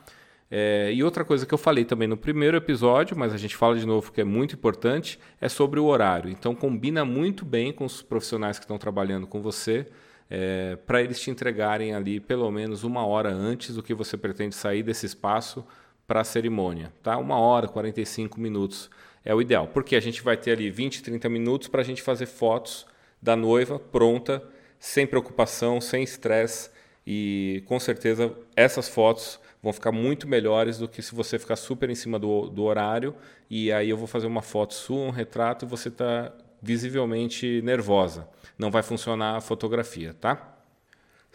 É, 0.50 0.92
e 0.94 1.04
outra 1.04 1.26
coisa 1.26 1.46
que 1.46 1.54
eu 1.54 1.58
falei 1.58 1.84
também 1.84 2.08
no 2.08 2.16
primeiro 2.16 2.56
episódio, 2.56 3.18
mas 3.18 3.34
a 3.34 3.38
gente 3.38 3.56
fala 3.56 3.78
de 3.78 3.86
novo 3.86 4.12
que 4.12 4.22
é 4.22 4.24
muito 4.24 4.56
importante, 4.56 5.20
é 5.42 5.50
sobre 5.50 5.80
o 5.80 5.86
horário. 5.86 6.30
Então 6.30 6.56
combina 6.56 7.04
muito 7.04 7.44
bem 7.44 7.74
com 7.74 7.86
os 7.86 8.02
profissionais 8.02 8.58
que 8.58 8.64
estão 8.64 8.78
trabalhando 8.78 9.28
com 9.28 9.42
você, 9.42 9.88
é, 10.30 10.78
para 10.86 11.02
eles 11.02 11.20
te 11.20 11.30
entregarem 11.30 11.94
ali 11.94 12.20
pelo 12.20 12.50
menos 12.52 12.84
uma 12.84 13.06
hora 13.06 13.30
antes 13.30 13.76
do 13.76 13.84
que 13.84 13.94
você 13.94 14.18
pretende 14.18 14.56
sair 14.56 14.84
desse 14.84 15.06
espaço 15.06 15.66
para 16.06 16.22
a 16.22 16.24
cerimônia, 16.24 16.94
tá? 17.04 17.18
Uma 17.18 17.38
hora, 17.38 17.68
45 17.68 18.40
minutos 18.40 18.90
é 19.28 19.36
o 19.36 19.42
ideal, 19.42 19.68
porque 19.68 19.98
a 19.98 20.00
gente 20.00 20.22
vai 20.22 20.38
ter 20.38 20.52
ali 20.52 20.72
20, 20.72 21.04
30 21.04 21.28
minutos 21.28 21.68
para 21.68 21.82
a 21.82 21.84
gente 21.84 22.02
fazer 22.02 22.26
fotos 22.26 22.88
da 23.22 23.36
noiva 23.36 23.78
pronta, 23.78 24.42
sem 24.80 25.06
preocupação, 25.06 25.82
sem 25.82 26.02
estresse 26.02 26.70
e 27.06 27.62
com 27.66 27.78
certeza 27.78 28.34
essas 28.56 28.88
fotos 28.88 29.38
vão 29.62 29.74
ficar 29.74 29.92
muito 29.92 30.30
melhores 30.30 30.78
do 30.78 30.88
que 30.88 31.02
se 31.02 31.14
você 31.14 31.38
ficar 31.38 31.58
super 31.58 31.90
em 31.90 31.96
cima 31.96 32.18
do, 32.18 32.48
do 32.48 32.64
horário 32.64 33.14
e 33.50 33.70
aí 33.70 33.90
eu 33.90 33.98
vou 33.98 34.08
fazer 34.08 34.28
uma 34.28 34.42
foto 34.42 34.74
sua, 34.74 35.08
um 35.08 35.10
retrato 35.10 35.66
e 35.66 35.68
você 35.68 35.90
está 35.90 36.32
visivelmente 36.62 37.62
nervosa. 37.64 38.30
Não 38.58 38.72
vai 38.72 38.82
funcionar 38.82 39.36
a 39.36 39.42
fotografia, 39.42 40.14
tá? 40.14 40.57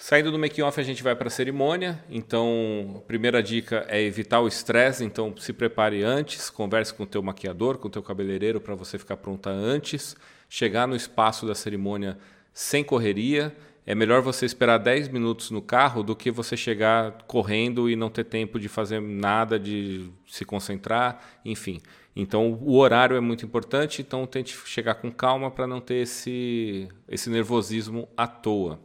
Saindo 0.05 0.33
do 0.33 0.39
making 0.39 0.63
off 0.63 0.81
a 0.81 0.83
gente 0.83 1.01
vai 1.01 1.15
para 1.15 1.29
a 1.29 1.31
cerimônia. 1.31 2.03
Então, 2.11 2.97
a 2.97 3.01
primeira 3.03 3.41
dica 3.41 3.87
é 3.89 4.03
evitar 4.03 4.41
o 4.41 4.49
estresse. 4.49 5.05
Então, 5.05 5.33
se 5.39 5.53
prepare 5.53 6.03
antes, 6.03 6.51
converse 6.51 6.93
com 6.93 7.05
o 7.05 7.07
teu 7.07 7.23
maquiador, 7.23 7.79
com 7.79 7.87
o 7.87 7.91
teu 7.91 8.03
cabeleireiro 8.03 8.61
para 8.61 8.75
você 8.75 8.99
ficar 8.99 9.17
pronta 9.19 9.49
antes. 9.49 10.17
Chegar 10.49 10.89
no 10.89 10.97
espaço 10.97 11.47
da 11.47 11.55
cerimônia 11.55 12.19
sem 12.53 12.83
correria. 12.83 13.57
É 13.87 13.95
melhor 13.95 14.23
você 14.23 14.45
esperar 14.45 14.79
10 14.79 15.07
minutos 15.07 15.53
no 15.53 15.63
carro 15.63 16.03
do 16.03 16.17
que 16.17 16.33
você 16.33 16.57
chegar 16.57 17.23
correndo 17.29 17.89
e 17.89 17.95
não 17.95 18.11
ter 18.11 18.25
tempo 18.25 18.59
de 18.59 18.69
fazer 18.69 19.01
nada, 19.01 19.57
de 19.57 20.11
se 20.27 20.45
concentrar, 20.45 21.21
enfim. 21.45 21.81
Então, 22.17 22.59
o 22.61 22.77
horário 22.77 23.17
é 23.17 23.21
muito 23.21 23.47
importante, 23.47 24.03
então 24.03 24.27
tente 24.27 24.59
chegar 24.67 24.97
com 24.97 25.13
calma 25.13 25.49
para 25.49 25.69
não 25.69 25.81
ter 25.81 26.03
esse, 26.03 26.89
esse 27.09 27.31
nervosismo 27.31 28.09
à 28.17 28.27
toa. 28.27 28.81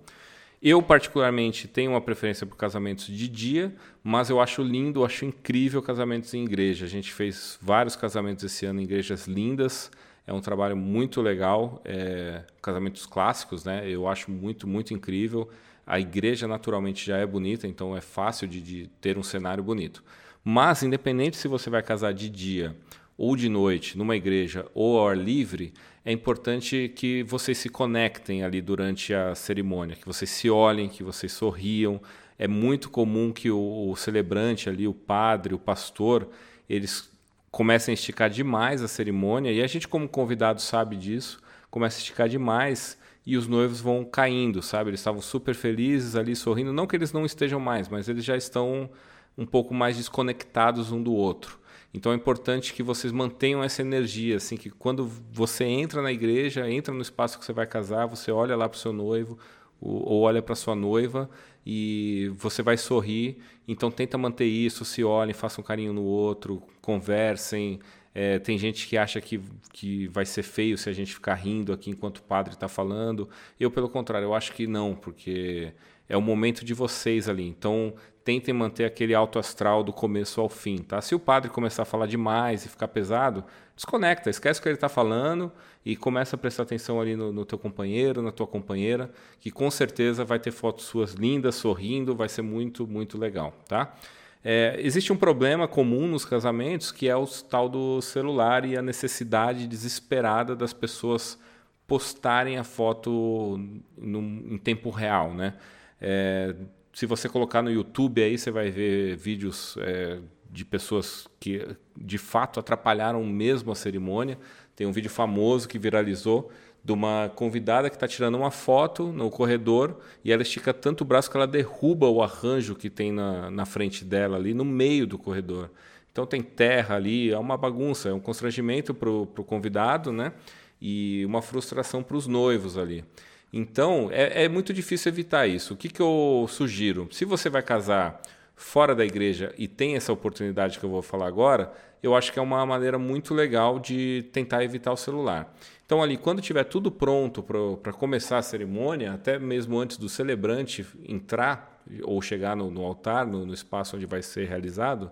Eu, 0.62 0.82
particularmente, 0.82 1.68
tenho 1.68 1.92
uma 1.92 2.02
preferência 2.02 2.46
por 2.46 2.56
casamentos 2.56 3.06
de 3.06 3.28
dia, 3.28 3.76
mas 4.04 4.30
eu 4.30 4.42
acho 4.42 4.64
lindo, 4.64 5.02
eu 5.02 5.06
acho 5.06 5.24
incrível 5.24 5.82
casamentos 5.84 6.34
em 6.34 6.44
igreja. 6.44 6.86
A 6.86 6.90
gente 6.90 7.14
fez 7.14 7.60
vários 7.62 7.96
casamentos 7.96 8.44
esse 8.44 8.66
ano 8.66 8.82
em 8.82 8.84
igrejas 8.84 9.28
lindas. 9.28 9.92
É 10.26 10.34
um 10.34 10.42
trabalho 10.42 10.76
muito 10.76 11.22
legal. 11.22 11.80
É, 11.86 12.44
casamentos 12.62 13.06
clássicos, 13.06 13.64
né? 13.64 13.88
Eu 13.88 14.08
acho 14.08 14.32
muito, 14.32 14.68
muito 14.68 14.94
incrível. 14.94 15.48
A 15.86 16.00
igreja, 16.00 16.48
naturalmente, 16.48 17.06
já 17.06 17.18
é 17.18 17.26
bonita, 17.26 17.68
então 17.68 17.96
é 17.96 18.02
fácil 18.02 18.48
de, 18.48 18.60
de 18.60 18.88
ter 19.00 19.18
um 19.18 19.24
cenário 19.24 19.64
bonito. 19.64 20.04
Mas, 20.44 20.82
independente 20.82 21.38
se 21.38 21.48
você 21.48 21.70
vai 21.70 21.84
casar 21.84 22.14
de 22.14 22.30
dia 22.30 22.76
ou 23.17 23.36
de 23.36 23.50
noite 23.50 23.97
numa 23.97 24.15
igreja 24.15 24.65
ou 24.74 25.00
ao 25.00 25.09
ar 25.09 25.17
livre, 25.17 25.74
é 26.05 26.12
importante 26.12 26.91
que 26.95 27.24
vocês 27.24 27.57
se 27.57 27.67
conectem 27.67 28.43
ali 28.43 28.62
durante 28.62 29.13
a 29.13 29.36
cerimônia, 29.36 29.95
que 29.95 30.05
vocês 30.05 30.29
se 30.29 30.50
olhem, 30.50 30.88
que 30.88 31.03
vocês 31.03 31.33
sorriam. 31.33 32.00
É 32.39 32.47
muito 32.47 32.89
comum 32.89 33.33
que 33.33 33.50
o, 33.50 33.89
o 33.89 33.95
celebrante 33.95 34.69
ali, 34.69 34.88
o 34.88 34.93
padre, 34.93 35.53
o 35.53 35.59
pastor, 35.59 36.29
eles 36.69 37.09
comecem 37.51 37.91
a 37.91 37.95
esticar 37.95 38.29
demais 38.29 38.83
a 38.83 38.88
cerimônia 38.88 39.51
e 39.51 39.62
a 39.62 39.67
gente 39.67 39.88
como 39.88 40.07
convidado 40.07 40.62
sabe 40.62 40.95
disso, 40.95 41.41
começa 41.71 41.97
a 41.97 42.00
esticar 42.00 42.29
demais 42.29 42.97
e 43.25 43.36
os 43.36 43.47
noivos 43.47 43.81
vão 43.81 44.05
caindo, 44.05 44.62
sabe? 44.62 44.91
Eles 44.91 45.01
estavam 45.01 45.21
super 45.21 45.53
felizes 45.53 46.15
ali 46.15 46.36
sorrindo, 46.36 46.71
não 46.71 46.88
que 46.88 46.95
eles 46.95 47.12
não 47.12 47.25
estejam 47.25 47.59
mais, 47.59 47.89
mas 47.89 48.07
eles 48.07 48.24
já 48.24 48.38
estão 48.38 48.89
um 49.38 49.45
pouco 49.45 49.74
mais 49.74 49.97
desconectados 49.97 50.91
um 50.91 51.03
do 51.03 51.13
outro. 51.13 51.59
Então 51.94 52.12
é 52.12 52.15
importante 52.15 52.74
que 52.74 52.84
vocês 52.84 53.12
mantenham 53.12 53.63
essa 53.63 53.82
energia, 53.82 54.38
assim, 54.38 54.58
que 54.58 54.70
quando 54.70 55.10
você 55.32 55.63
entra 55.63 56.01
na 56.01 56.12
igreja, 56.12 56.70
entra 56.70 56.94
no 56.94 57.01
espaço 57.01 57.39
que 57.39 57.46
você 57.46 57.53
vai 57.53 57.65
casar, 57.65 58.06
você 58.06 58.32
olha 58.32 58.56
lá 58.56 58.67
para 58.67 58.75
o 58.75 58.79
seu 58.79 58.94
noivo 58.94 59.38
ou 59.79 60.22
olha 60.22 60.41
para 60.41 60.56
sua 60.56 60.75
noiva 60.75 61.29
e 61.65 62.32
você 62.36 62.62
vai 62.62 62.77
sorrir. 62.77 63.38
Então 63.67 63.91
tenta 63.91 64.17
manter 64.17 64.46
isso, 64.46 64.86
se 64.86 65.03
olhem, 65.03 65.34
façam 65.34 65.62
um 65.62 65.65
carinho 65.65 65.94
no 65.94 66.03
outro, 66.03 66.62
conversem. 66.82 67.79
É, 68.13 68.39
tem 68.39 68.58
gente 68.58 68.88
que 68.88 68.98
acha 68.98 69.22
que, 69.22 69.39
que 69.72 70.08
vai 70.08 70.25
ser 70.25 70.41
feio 70.41 70.77
se 70.77 70.89
a 70.89 70.94
gente 70.94 71.13
ficar 71.13 71.36
rindo 71.36 71.72
aqui 71.72 71.91
enquanto 71.91 72.17
o 72.17 72.24
padre 72.24 72.53
está 72.53 72.67
falando. 72.67 73.29
Eu, 73.60 73.70
pelo 73.70 73.89
contrário, 73.89 74.25
eu 74.25 74.34
acho 74.34 74.53
que 74.53 74.65
não, 74.65 74.96
porque 74.96 75.72
é 76.10 76.16
o 76.16 76.22
momento 76.22 76.64
de 76.64 76.74
vocês 76.74 77.28
ali. 77.28 77.48
Então 77.48 77.94
tentem 78.24 78.54
manter 78.54 78.84
aquele 78.84 79.16
alto 79.16 79.40
astral 79.40 79.84
do 79.84 79.94
começo 79.94 80.42
ao 80.42 80.50
fim, 80.50 80.80
tá? 80.80 81.02
Se 81.02 81.16
o 81.16 81.20
padre 81.20 81.50
começar 81.50 81.84
a 81.84 81.86
falar 81.86 82.08
demais 82.08 82.66
e 82.66 82.70
ficar 82.70 82.90
pesado, 82.90 83.42
desconecta, 83.74 84.30
esquece 84.30 84.60
o 84.60 84.64
que 84.64 84.68
ele 84.68 84.76
está 84.76 84.90
falando 84.90 85.50
e 85.86 85.96
começa 85.96 86.36
a 86.36 86.40
prestar 86.40 86.64
atenção 86.64 87.00
ali 87.00 87.16
no, 87.16 87.32
no 87.32 87.46
teu 87.46 87.58
companheiro, 87.58 88.22
na 88.22 88.32
tua 88.32 88.46
companheira, 88.46 89.10
que 89.40 89.50
com 89.50 89.72
certeza 89.72 90.26
vai 90.26 90.40
ter 90.40 90.52
fotos 90.52 90.86
suas 90.86 91.14
lindas, 91.14 91.56
sorrindo, 91.56 92.14
vai 92.14 92.28
ser 92.28 92.42
muito, 92.42 92.86
muito 92.86 93.18
legal, 93.18 93.54
tá? 93.66 93.96
É, 94.44 94.76
existe 94.80 95.14
um 95.14 95.18
problema 95.18 95.68
comum 95.68 96.08
nos 96.08 96.26
casamentos 96.26 96.92
que 96.92 97.08
é 97.08 97.16
o 97.16 97.26
tal 97.26 97.70
do 97.70 98.02
celular 98.02 98.66
e 98.66 98.78
a 98.78 98.82
necessidade 98.82 99.68
desesperada 99.68 100.56
das 100.56 100.74
pessoas 100.74 101.40
postarem 101.88 102.58
a 102.58 102.64
foto 102.66 103.58
em 103.98 104.58
tempo 104.58 104.90
real, 104.90 105.34
né? 105.34 105.54
É, 106.01 106.56
se 106.94 107.06
você 107.06 107.30
colocar 107.30 107.62
no 107.62 107.72
YouTube 107.72 108.22
aí, 108.24 108.38
você 108.38 108.51
vai 108.51 108.72
ver 108.72 109.16
vídeos 109.18 109.77
é, 109.80 110.20
de 110.50 110.66
pessoas 110.66 111.27
que 111.39 111.68
de 111.96 112.18
fato 112.18 112.60
atrapalharam 112.60 113.24
mesmo 113.24 113.72
a 113.72 113.75
cerimônia. 113.75 114.38
Tem 114.75 114.88
um 114.88 114.92
vídeo 114.92 115.10
famoso 115.10 115.68
que 115.68 115.77
viralizou 115.77 116.51
de 116.84 116.94
uma 116.94 117.30
convidada 117.36 117.89
que 117.89 117.96
está 117.96 118.08
tirando 118.08 118.36
uma 118.36 118.50
foto 118.50 119.12
no 119.12 119.30
corredor 119.30 120.00
e 120.24 120.32
ela 120.32 120.42
estica 120.42 120.74
tanto 120.74 121.01
o 121.01 121.06
braço 121.06 121.30
que 121.30 121.36
ela 121.36 121.46
derruba 121.46 122.08
o 122.08 122.24
arranjo 122.24 122.75
que 122.75 122.89
tem 122.89 123.12
na, 123.12 123.51
na 123.51 123.66
frente 123.66 124.06
dela 124.06 124.38
ali 124.38 124.54
no 124.54 124.63
meio 124.63 125.06
do 125.06 125.18
corredor. 125.18 125.70
Então 126.12 126.25
tem 126.25 126.42
terra 126.42 126.96
ali, 126.96 127.32
é 127.32 127.38
uma 127.38 127.58
bagunça, 127.58 128.10
é 128.10 128.13
um 128.13 128.20
constrangimento 128.20 128.94
para 128.94 129.10
o 129.10 129.25
convidado, 129.27 130.12
né? 130.12 130.34
E 130.82 131.24
uma 131.25 131.42
frustração 131.42 132.01
para 132.01 132.18
os 132.18 132.25
noivos 132.25 132.77
ali. 132.77 133.04
Então, 133.51 134.10
é, 134.12 134.44
é 134.46 134.50
muito 134.50 134.74
difícil 134.74 135.12
evitar 135.12 135.48
isso. 135.48 135.74
O 135.74 135.77
que, 135.77 135.89
que 135.89 136.01
eu 136.01 136.46
sugiro? 136.50 137.08
Se 137.12 137.25
você 137.25 137.50
vai 137.50 137.62
casar 137.62 138.22
fora 138.56 138.96
da 138.96 139.06
igreja 139.06 139.54
e 139.58 139.68
tem 139.68 139.96
essa 139.96 140.12
oportunidade 140.12 140.80
que 140.80 140.84
eu 140.84 140.89
vou 140.89 141.01
falar 141.01 141.27
agora, 141.27 141.72
eu 142.01 142.16
acho 142.16 142.34
que 142.34 142.39
é 142.39 142.42
uma 142.42 142.66
maneira 142.66 142.98
muito 142.98 143.34
legal 143.34 143.80
de 143.80 144.25
tentar 144.34 144.63
evitar 144.63 144.92
o 144.92 144.98
celular. 144.98 145.56
Então, 145.86 146.04
ali, 146.04 146.18
quando 146.18 146.42
tiver 146.42 146.66
tudo 146.66 146.92
pronto 146.92 147.42
para 147.42 147.94
começar 147.94 148.39
a 148.39 148.42
cerimônia, 148.42 149.13
até 149.13 149.39
mesmo 149.39 149.80
antes 149.80 149.98
do 149.98 150.10
celebrante 150.10 150.86
entrar 151.08 151.82
ou 152.04 152.22
chegar 152.22 152.56
no, 152.56 152.70
no 152.70 152.84
altar, 152.84 153.25
no, 153.25 153.46
no, 153.46 153.54
espaço 153.54 153.96
onde 153.96 154.06
vai 154.06 154.22
ser 154.22 154.50
realizado, 154.50 155.10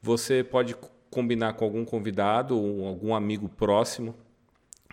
você 0.00 0.44
pode 0.44 0.76
combinar 1.10 1.54
com 1.54 1.64
algum 1.64 1.84
convidado 1.84 2.56
ou 2.56 2.86
algum 2.86 3.14
amigo 3.14 3.48
próximo 3.48 4.14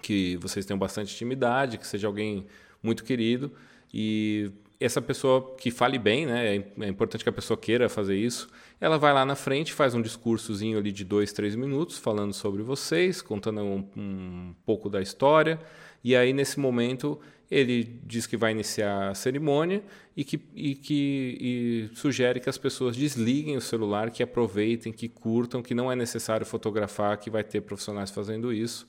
que 0.02 0.36
vocês 0.38 0.66
tenham 0.66 0.80
bastante 0.80 1.14
intimidade, 1.14 1.78
que 1.78 1.86
seja 1.86 2.08
alguém 2.08 2.48
muito 2.82 3.04
querido. 3.04 3.52
E 3.94 4.52
essa 4.80 5.02
pessoa 5.02 5.56
que 5.58 5.72
fale 5.72 6.00
bem, 6.00 6.26
né, 6.26 6.56
é, 6.56 6.66
é 6.86 6.88
importante 6.88 7.24
que 7.24 7.30
a 7.30 7.34
pessoa 7.34 7.58
queira 7.58 7.90
fazer 7.90 8.16
isso, 8.16 8.48
ela 8.80 8.98
vai 8.98 9.14
lá 9.14 9.26
na 9.26 9.36
frente, 9.36 9.74
faz 9.74 9.94
um 9.94 10.02
discursozinho 10.02 10.78
ali 10.78 10.92
de 10.92 11.04
dois, 11.04 11.34
três 11.34 11.56
minutos, 11.56 11.98
falando 11.98 12.34
sobre 12.34 12.64
vocês, 12.64 13.22
contando 13.22 13.62
um, 13.62 13.86
um 13.98 14.56
pouco 14.66 14.90
da 14.90 15.02
história, 15.02 15.60
e 16.02 16.16
aí 16.16 16.32
nesse 16.32 16.60
momento 16.60 17.20
ele 17.52 18.00
diz 18.06 18.26
que 18.26 18.38
vai 18.38 18.52
iniciar 18.52 19.10
a 19.10 19.16
cerimônia 19.16 19.84
e 20.16 20.24
que, 20.24 20.40
e 20.56 20.76
que 20.76 21.38
e 21.42 21.96
sugere 21.96 22.40
que 22.40 22.50
as 22.50 22.60
pessoas 22.60 22.96
desliguem 22.96 23.58
o 23.58 23.62
celular, 23.62 24.12
que 24.12 24.24
aproveitem, 24.24 24.94
que 24.94 25.10
curtam, 25.10 25.62
que 25.62 25.74
não 25.74 25.92
é 25.92 25.96
necessário 25.96 26.46
fotografar, 26.46 27.18
que 27.18 27.30
vai 27.30 27.44
ter 27.44 27.62
profissionais 27.62 28.12
fazendo 28.12 28.54
isso 28.54 28.88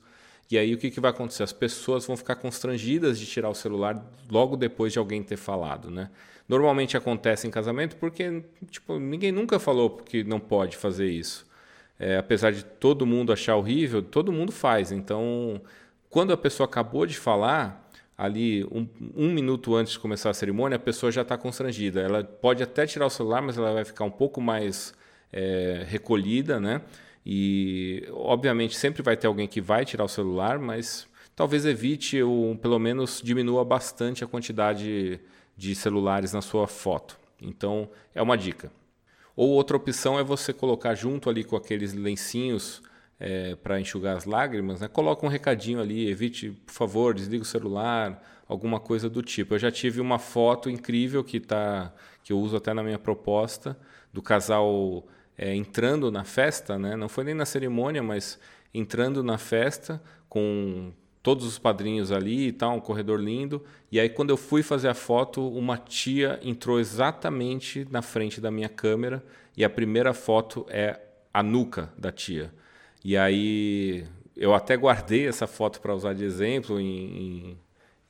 e 0.51 0.57
aí 0.57 0.73
o 0.73 0.77
que, 0.77 0.91
que 0.91 0.99
vai 0.99 1.11
acontecer? 1.11 1.43
As 1.43 1.53
pessoas 1.53 2.05
vão 2.05 2.17
ficar 2.17 2.35
constrangidas 2.35 3.17
de 3.17 3.25
tirar 3.25 3.49
o 3.49 3.55
celular 3.55 4.03
logo 4.29 4.57
depois 4.57 4.91
de 4.91 4.99
alguém 4.99 5.23
ter 5.23 5.37
falado, 5.37 5.89
né? 5.89 6.09
Normalmente 6.47 6.97
acontece 6.97 7.47
em 7.47 7.51
casamento 7.51 7.95
porque 7.95 8.43
tipo, 8.69 8.99
ninguém 8.99 9.31
nunca 9.31 9.59
falou 9.59 9.97
que 9.97 10.23
não 10.23 10.39
pode 10.39 10.75
fazer 10.75 11.09
isso. 11.09 11.45
É, 11.97 12.17
apesar 12.17 12.51
de 12.51 12.65
todo 12.65 13.05
mundo 13.05 13.31
achar 13.31 13.55
horrível, 13.55 14.01
todo 14.01 14.31
mundo 14.31 14.51
faz. 14.51 14.91
Então, 14.91 15.61
quando 16.09 16.33
a 16.33 16.37
pessoa 16.37 16.65
acabou 16.65 17.05
de 17.05 17.17
falar, 17.17 17.89
ali 18.17 18.63
um, 18.65 18.87
um 19.15 19.31
minuto 19.31 19.75
antes 19.75 19.93
de 19.93 19.99
começar 19.99 20.29
a 20.29 20.33
cerimônia, 20.33 20.75
a 20.75 20.79
pessoa 20.79 21.11
já 21.11 21.21
está 21.23 21.37
constrangida. 21.37 22.01
Ela 22.01 22.23
pode 22.23 22.61
até 22.61 22.85
tirar 22.85 23.05
o 23.05 23.09
celular, 23.09 23.41
mas 23.41 23.57
ela 23.57 23.73
vai 23.73 23.85
ficar 23.85 24.03
um 24.03 24.11
pouco 24.11 24.41
mais 24.41 24.93
é, 25.33 25.85
recolhida, 25.87 26.59
né? 26.59 26.81
E, 27.25 28.07
obviamente, 28.11 28.75
sempre 28.75 29.01
vai 29.01 29.15
ter 29.15 29.27
alguém 29.27 29.47
que 29.47 29.61
vai 29.61 29.85
tirar 29.85 30.03
o 30.03 30.09
celular, 30.09 30.57
mas 30.59 31.07
talvez 31.35 31.65
evite 31.65 32.21
ou 32.21 32.55
pelo 32.55 32.79
menos 32.79 33.21
diminua 33.23 33.63
bastante 33.63 34.23
a 34.23 34.27
quantidade 34.27 35.19
de 35.55 35.75
celulares 35.75 36.33
na 36.33 36.41
sua 36.41 36.67
foto. 36.67 37.19
Então, 37.41 37.89
é 38.13 38.21
uma 38.21 38.37
dica. 38.37 38.71
Ou 39.35 39.49
outra 39.49 39.77
opção 39.77 40.19
é 40.19 40.23
você 40.23 40.51
colocar 40.53 40.93
junto 40.95 41.29
ali 41.29 41.43
com 41.43 41.55
aqueles 41.55 41.93
lencinhos 41.93 42.81
é, 43.19 43.55
para 43.55 43.79
enxugar 43.79 44.17
as 44.17 44.25
lágrimas, 44.25 44.81
né? 44.81 44.87
coloca 44.87 45.25
um 45.25 45.29
recadinho 45.29 45.79
ali, 45.79 46.09
evite, 46.09 46.49
por 46.65 46.73
favor, 46.73 47.13
desliga 47.13 47.43
o 47.43 47.45
celular, 47.45 48.21
alguma 48.47 48.79
coisa 48.79 49.09
do 49.09 49.21
tipo. 49.21 49.53
Eu 49.53 49.59
já 49.59 49.71
tive 49.71 50.01
uma 50.01 50.17
foto 50.17 50.69
incrível 50.69 51.23
que, 51.23 51.39
tá, 51.39 51.93
que 52.23 52.33
eu 52.33 52.39
uso 52.39 52.57
até 52.57 52.73
na 52.73 52.83
minha 52.83 52.97
proposta, 52.97 53.77
do 54.11 54.21
casal 54.21 55.07
é, 55.41 55.55
entrando 55.55 56.11
na 56.11 56.23
festa, 56.23 56.77
né? 56.77 56.95
não 56.95 57.09
foi 57.09 57.23
nem 57.23 57.33
na 57.33 57.45
cerimônia, 57.45 58.03
mas 58.03 58.39
entrando 58.71 59.23
na 59.23 59.39
festa 59.39 59.99
com 60.29 60.93
todos 61.23 61.45
os 61.45 61.57
padrinhos 61.57 62.11
ali 62.11 62.47
e 62.47 62.51
tal, 62.51 62.75
um 62.75 62.79
corredor 62.79 63.19
lindo. 63.19 63.63
E 63.91 63.99
aí, 63.99 64.07
quando 64.07 64.29
eu 64.29 64.37
fui 64.37 64.61
fazer 64.61 64.87
a 64.87 64.93
foto, 64.93 65.45
uma 65.47 65.77
tia 65.77 66.39
entrou 66.43 66.79
exatamente 66.79 67.87
na 67.89 68.03
frente 68.03 68.39
da 68.39 68.51
minha 68.51 68.69
câmera 68.69 69.23
e 69.57 69.65
a 69.65 69.69
primeira 69.69 70.13
foto 70.13 70.65
é 70.69 70.99
a 71.33 71.41
nuca 71.41 71.91
da 71.97 72.11
tia. 72.11 72.53
E 73.03 73.17
aí, 73.17 74.05
eu 74.37 74.53
até 74.53 74.77
guardei 74.77 75.27
essa 75.27 75.47
foto 75.47 75.81
para 75.81 75.95
usar 75.95 76.13
de 76.13 76.23
exemplo 76.23 76.79
em, 76.79 76.85
em, 76.85 77.57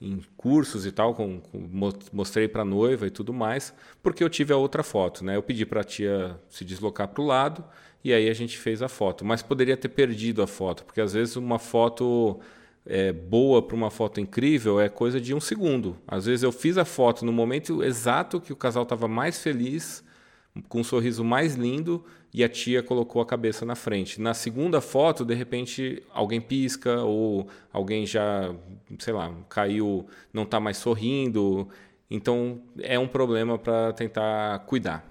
em, 0.01 0.21
cursos 0.35 0.85
e 0.85 0.91
tal, 0.91 1.13
com, 1.13 1.39
com 1.39 1.69
mostrei 2.11 2.47
para 2.47 2.63
a 2.63 2.65
noiva 2.65 3.07
e 3.07 3.09
tudo 3.09 3.33
mais, 3.33 3.73
porque 4.01 4.23
eu 4.23 4.29
tive 4.29 4.53
a 4.53 4.57
outra 4.57 4.83
foto. 4.83 5.23
Né? 5.23 5.35
Eu 5.35 5.43
pedi 5.43 5.65
para 5.65 5.81
a 5.81 5.83
tia 5.83 6.39
se 6.49 6.65
deslocar 6.65 7.07
para 7.07 7.21
o 7.21 7.25
lado 7.25 7.63
e 8.03 8.13
aí 8.13 8.29
a 8.29 8.33
gente 8.33 8.57
fez 8.57 8.81
a 8.81 8.87
foto. 8.87 9.23
Mas 9.23 9.41
poderia 9.41 9.77
ter 9.77 9.89
perdido 9.89 10.41
a 10.41 10.47
foto, 10.47 10.83
porque 10.83 11.01
às 11.01 11.13
vezes 11.13 11.35
uma 11.35 11.59
foto 11.59 12.39
é, 12.85 13.11
boa 13.11 13.61
para 13.61 13.75
uma 13.75 13.91
foto 13.91 14.19
incrível 14.19 14.79
é 14.79 14.89
coisa 14.89 15.19
de 15.19 15.33
um 15.33 15.39
segundo. 15.39 15.97
Às 16.07 16.25
vezes 16.25 16.43
eu 16.43 16.51
fiz 16.51 16.77
a 16.77 16.85
foto 16.85 17.25
no 17.25 17.31
momento 17.31 17.83
exato 17.83 18.41
que 18.41 18.51
o 18.51 18.55
casal 18.55 18.83
estava 18.83 19.07
mais 19.07 19.41
feliz, 19.41 20.03
com 20.67 20.81
um 20.81 20.83
sorriso 20.83 21.23
mais 21.23 21.55
lindo, 21.55 22.03
e 22.33 22.43
a 22.43 22.49
tia 22.49 22.81
colocou 22.81 23.21
a 23.21 23.25
cabeça 23.25 23.65
na 23.65 23.75
frente. 23.75 24.21
Na 24.21 24.33
segunda 24.33 24.79
foto, 24.79 25.25
de 25.25 25.33
repente, 25.33 26.01
alguém 26.13 26.39
pisca 26.39 27.01
ou 27.01 27.47
alguém 27.71 28.05
já, 28.05 28.53
sei 28.99 29.13
lá, 29.13 29.33
caiu, 29.49 30.05
não 30.33 30.43
está 30.43 30.59
mais 30.59 30.77
sorrindo. 30.77 31.67
Então 32.09 32.61
é 32.79 32.97
um 32.97 33.07
problema 33.07 33.57
para 33.57 33.91
tentar 33.93 34.59
cuidar. 34.59 35.05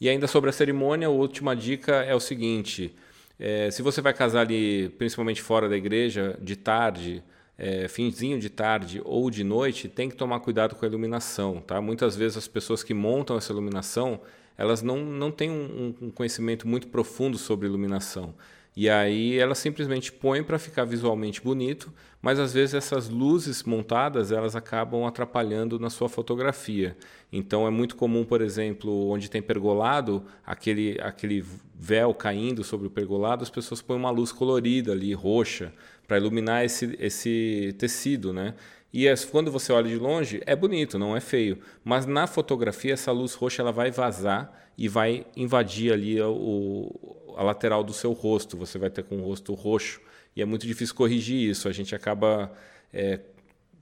E 0.00 0.08
ainda 0.08 0.26
sobre 0.26 0.50
a 0.50 0.52
cerimônia, 0.52 1.08
a 1.08 1.10
última 1.10 1.54
dica 1.54 1.96
é 2.04 2.14
o 2.14 2.20
seguinte 2.20 2.94
é, 3.38 3.70
se 3.70 3.82
você 3.82 4.00
vai 4.00 4.12
casar 4.12 4.40
ali, 4.40 4.88
principalmente 4.98 5.40
fora 5.40 5.68
da 5.68 5.76
igreja, 5.76 6.36
de 6.42 6.56
tarde, 6.56 7.22
é, 7.58 7.88
finzinho 7.88 8.38
de 8.38 8.48
tarde 8.48 9.02
ou 9.04 9.28
de 9.30 9.42
noite, 9.42 9.88
tem 9.88 10.08
que 10.08 10.14
tomar 10.14 10.38
cuidado 10.40 10.76
com 10.76 10.84
a 10.84 10.88
iluminação. 10.88 11.60
Tá? 11.60 11.80
Muitas 11.80 12.14
vezes 12.14 12.38
as 12.38 12.46
pessoas 12.46 12.84
que 12.84 12.94
montam 12.94 13.36
essa 13.36 13.52
iluminação, 13.52 14.20
elas 14.56 14.80
não, 14.80 14.98
não 15.04 15.32
têm 15.32 15.50
um, 15.50 15.94
um 16.00 16.10
conhecimento 16.10 16.68
muito 16.68 16.86
profundo 16.86 17.36
sobre 17.36 17.66
iluminação. 17.66 18.32
E 18.80 18.88
aí 18.88 19.36
ela 19.36 19.56
simplesmente 19.56 20.12
põe 20.12 20.40
para 20.40 20.56
ficar 20.56 20.84
visualmente 20.84 21.40
bonito, 21.42 21.92
mas 22.22 22.38
às 22.38 22.52
vezes 22.52 22.76
essas 22.76 23.08
luzes 23.08 23.64
montadas 23.64 24.30
elas 24.30 24.54
acabam 24.54 25.04
atrapalhando 25.04 25.80
na 25.80 25.90
sua 25.90 26.08
fotografia. 26.08 26.96
Então 27.32 27.66
é 27.66 27.70
muito 27.70 27.96
comum, 27.96 28.24
por 28.24 28.40
exemplo, 28.40 29.08
onde 29.08 29.28
tem 29.28 29.42
pergolado, 29.42 30.22
aquele, 30.46 30.96
aquele 31.00 31.44
véu 31.74 32.14
caindo 32.14 32.62
sobre 32.62 32.86
o 32.86 32.90
pergolado, 32.90 33.42
as 33.42 33.50
pessoas 33.50 33.82
põem 33.82 33.98
uma 33.98 34.10
luz 34.10 34.30
colorida 34.30 34.92
ali, 34.92 35.12
roxa, 35.12 35.72
para 36.06 36.18
iluminar 36.18 36.64
esse, 36.64 36.96
esse 37.00 37.74
tecido, 37.78 38.32
né? 38.32 38.54
E 38.94 39.06
quando 39.32 39.50
você 39.50 39.72
olha 39.72 39.88
de 39.88 39.96
longe, 39.96 40.40
é 40.46 40.54
bonito, 40.54 40.96
não 41.00 41.16
é 41.16 41.20
feio. 41.20 41.58
Mas 41.84 42.06
na 42.06 42.28
fotografia, 42.28 42.94
essa 42.94 43.10
luz 43.10 43.34
roxa 43.34 43.60
ela 43.60 43.72
vai 43.72 43.90
vazar 43.90 44.70
e 44.78 44.86
vai 44.86 45.26
invadir 45.36 45.92
ali 45.92 46.22
o, 46.22 47.17
a 47.38 47.42
lateral 47.44 47.84
do 47.84 47.92
seu 47.92 48.12
rosto, 48.12 48.56
você 48.56 48.78
vai 48.78 48.90
ter 48.90 49.04
com 49.04 49.18
o 49.18 49.22
rosto 49.22 49.54
roxo 49.54 50.00
e 50.34 50.42
é 50.42 50.44
muito 50.44 50.66
difícil 50.66 50.92
corrigir 50.92 51.48
isso. 51.48 51.68
A 51.68 51.72
gente 51.72 51.94
acaba 51.94 52.52
é, 52.92 53.20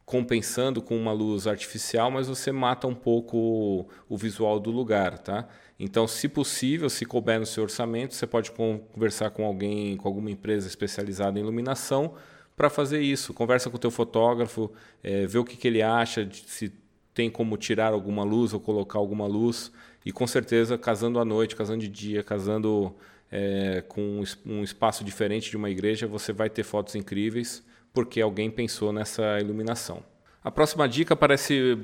compensando 0.05 0.83
com 0.83 0.95
uma 0.95 1.11
luz 1.11 1.47
artificial, 1.47 2.11
mas 2.11 2.29
você 2.29 2.53
mata 2.53 2.87
um 2.87 2.95
pouco 2.95 3.89
o, 4.11 4.17
visual 4.19 4.61
do 4.61 4.71
lugar, 4.71 5.19
tá? 5.19 5.49
Então, 5.81 6.07
se 6.07 6.29
possível, 6.29 6.91
se 6.91 7.07
couber 7.07 7.41
no 7.41 7.47
seu 7.47 7.63
orçamento, 7.63 8.15
você 8.15 8.27
pode 8.27 8.51
conversar 8.51 9.31
com 9.31 9.47
alguém, 9.47 9.97
com 9.97 10.07
alguma 10.07 10.31
empresa 10.31 10.69
especializada 10.69 11.39
em 11.39 11.43
iluminação 11.43 12.15
para 12.55 12.69
fazer 12.69 13.01
isso. 13.01 13.33
Conversa 13.33 13.71
com 13.71 13.77
o 13.77 13.81
teu 13.81 13.91
fotógrafo, 13.91 14.71
é, 15.03 15.27
vê 15.27 15.39
o 15.39 15.45
que, 15.45 15.57
que 15.57 15.67
ele 15.67 15.81
acha, 15.81 16.29
se 16.31 16.71
tem 17.15 17.31
como 17.31 17.57
tirar 17.57 17.95
alguma 17.95 18.23
luz 18.23 18.53
ou 18.53 18.61
colocar 18.61 18.99
alguma 18.99 19.27
luz. 19.27 19.73
E 20.05 20.13
com 20.13 20.27
certeza, 20.27 20.77
casando 20.77 21.19
à 21.19 21.25
noite, 21.25 21.57
casando 21.57 21.81
de 21.81 21.89
dia, 21.89 22.23
casando 22.23 22.95
é, 23.31 23.83
com 23.89 24.23
um 24.45 24.63
espaço 24.63 25.05
diferente 25.05 25.51
de 25.51 25.57
uma 25.57 25.71
igreja, 25.71 26.07
você 26.07 26.33
vai 26.33 26.49
ter 26.49 26.63
fotos 26.63 26.95
incríveis 26.95 27.65
porque 27.93 28.21
alguém 28.21 28.51
pensou 28.51 28.93
nessa 28.93 29.41
iluminação. 29.41 30.03
A 30.45 30.51
próxima 30.51 30.89
dica 30.89 31.17
parece 31.17 31.79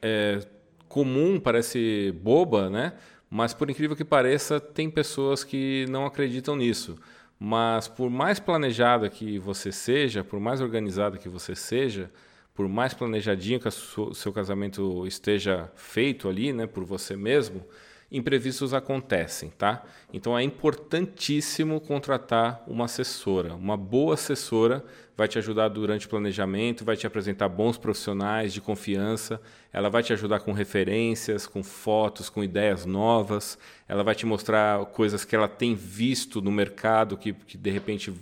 é, 0.00 0.40
comum, 0.88 1.38
parece 1.38 2.12
boba, 2.22 2.70
né? 2.70 2.94
mas 3.30 3.52
por 3.52 3.68
incrível 3.68 3.94
que 3.96 4.04
pareça, 4.04 4.58
tem 4.58 4.88
pessoas 4.90 5.44
que 5.44 5.86
não 5.88 6.06
acreditam 6.06 6.56
nisso. 6.56 6.96
Mas 7.38 7.86
por 7.86 8.10
mais 8.10 8.40
planejada 8.40 9.08
que 9.08 9.38
você 9.38 9.70
seja, 9.70 10.24
por 10.24 10.40
mais 10.40 10.60
organizada 10.60 11.18
que 11.18 11.28
você 11.28 11.54
seja, 11.54 12.10
por 12.54 12.68
mais 12.68 12.94
planejadinho 12.94 13.60
que 13.60 13.68
o 13.68 14.14
seu 14.14 14.32
casamento 14.32 15.06
esteja 15.06 15.70
feito 15.76 16.28
ali, 16.28 16.52
né, 16.52 16.66
por 16.66 16.84
você 16.84 17.14
mesmo, 17.14 17.64
imprevistos 18.10 18.72
acontecem, 18.72 19.50
tá? 19.50 19.84
Então 20.12 20.36
é 20.36 20.42
importantíssimo 20.42 21.80
contratar 21.80 22.62
uma 22.66 22.86
assessora. 22.86 23.54
Uma 23.54 23.76
boa 23.76 24.14
assessora 24.14 24.82
vai 25.14 25.28
te 25.28 25.36
ajudar 25.36 25.68
durante 25.68 26.06
o 26.06 26.08
planejamento, 26.08 26.84
vai 26.84 26.96
te 26.96 27.06
apresentar 27.06 27.48
bons 27.48 27.76
profissionais 27.76 28.52
de 28.52 28.60
confiança, 28.60 29.40
ela 29.72 29.90
vai 29.90 30.02
te 30.02 30.12
ajudar 30.12 30.40
com 30.40 30.52
referências, 30.52 31.46
com 31.46 31.62
fotos, 31.62 32.30
com 32.30 32.42
ideias 32.42 32.86
novas, 32.86 33.58
ela 33.86 34.02
vai 34.02 34.14
te 34.14 34.24
mostrar 34.24 34.86
coisas 34.86 35.24
que 35.24 35.36
ela 35.36 35.48
tem 35.48 35.74
visto 35.74 36.40
no 36.40 36.50
mercado 36.50 37.16
que, 37.16 37.32
que 37.32 37.58
de 37.58 37.70
repente 37.70 38.14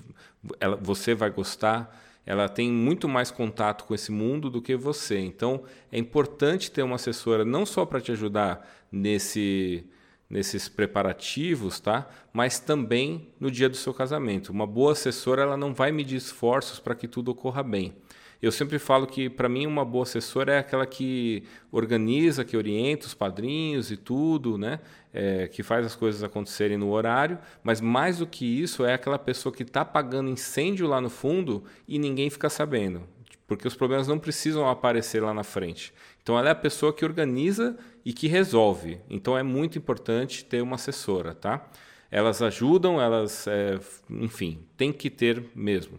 ela, 0.58 0.76
você 0.76 1.14
vai 1.14 1.30
gostar 1.30 2.05
ela 2.26 2.48
tem 2.48 2.70
muito 2.70 3.08
mais 3.08 3.30
contato 3.30 3.84
com 3.84 3.94
esse 3.94 4.10
mundo 4.10 4.50
do 4.50 4.60
que 4.60 4.74
você. 4.76 5.18
Então, 5.18 5.62
é 5.90 5.98
importante 5.98 6.70
ter 6.70 6.82
uma 6.82 6.96
assessora 6.96 7.44
não 7.44 7.64
só 7.64 7.86
para 7.86 8.00
te 8.00 8.10
ajudar 8.12 8.68
nesse 8.90 9.86
nesses 10.28 10.68
preparativos, 10.68 11.78
tá? 11.78 12.08
Mas 12.32 12.58
também 12.58 13.28
no 13.38 13.48
dia 13.48 13.68
do 13.68 13.76
seu 13.76 13.94
casamento. 13.94 14.50
Uma 14.50 14.66
boa 14.66 14.90
assessora, 14.90 15.42
ela 15.42 15.56
não 15.56 15.72
vai 15.72 15.92
medir 15.92 16.16
esforços 16.16 16.80
para 16.80 16.96
que 16.96 17.06
tudo 17.06 17.30
ocorra 17.30 17.62
bem. 17.62 17.94
Eu 18.40 18.52
sempre 18.52 18.78
falo 18.78 19.06
que, 19.06 19.30
para 19.30 19.48
mim, 19.48 19.66
uma 19.66 19.84
boa 19.84 20.02
assessora 20.02 20.54
é 20.54 20.58
aquela 20.58 20.86
que 20.86 21.42
organiza, 21.72 22.44
que 22.44 22.56
orienta 22.56 23.06
os 23.06 23.14
padrinhos 23.14 23.90
e 23.90 23.96
tudo, 23.96 24.58
né? 24.58 24.80
É, 25.12 25.48
que 25.48 25.62
faz 25.62 25.86
as 25.86 25.96
coisas 25.96 26.22
acontecerem 26.22 26.76
no 26.76 26.90
horário, 26.90 27.38
mas 27.62 27.80
mais 27.80 28.18
do 28.18 28.26
que 28.26 28.44
isso, 28.44 28.84
é 28.84 28.92
aquela 28.92 29.18
pessoa 29.18 29.54
que 29.54 29.62
está 29.62 29.80
apagando 29.80 30.28
incêndio 30.28 30.86
lá 30.86 31.00
no 31.00 31.08
fundo 31.08 31.64
e 31.88 31.98
ninguém 31.98 32.28
fica 32.28 32.50
sabendo, 32.50 33.02
porque 33.46 33.66
os 33.66 33.74
problemas 33.74 34.06
não 34.06 34.18
precisam 34.18 34.68
aparecer 34.68 35.22
lá 35.22 35.32
na 35.32 35.42
frente. 35.42 35.94
Então, 36.22 36.38
ela 36.38 36.48
é 36.48 36.52
a 36.52 36.56
pessoa 36.56 36.92
que 36.92 37.04
organiza 37.04 37.78
e 38.04 38.12
que 38.12 38.26
resolve. 38.26 39.00
Então, 39.08 39.38
é 39.38 39.42
muito 39.42 39.78
importante 39.78 40.44
ter 40.44 40.60
uma 40.60 40.74
assessora, 40.74 41.34
tá? 41.34 41.66
Elas 42.10 42.42
ajudam, 42.42 43.00
elas, 43.00 43.46
é, 43.46 43.80
enfim, 44.10 44.58
tem 44.76 44.92
que 44.92 45.08
ter 45.08 45.42
mesmo. 45.54 45.98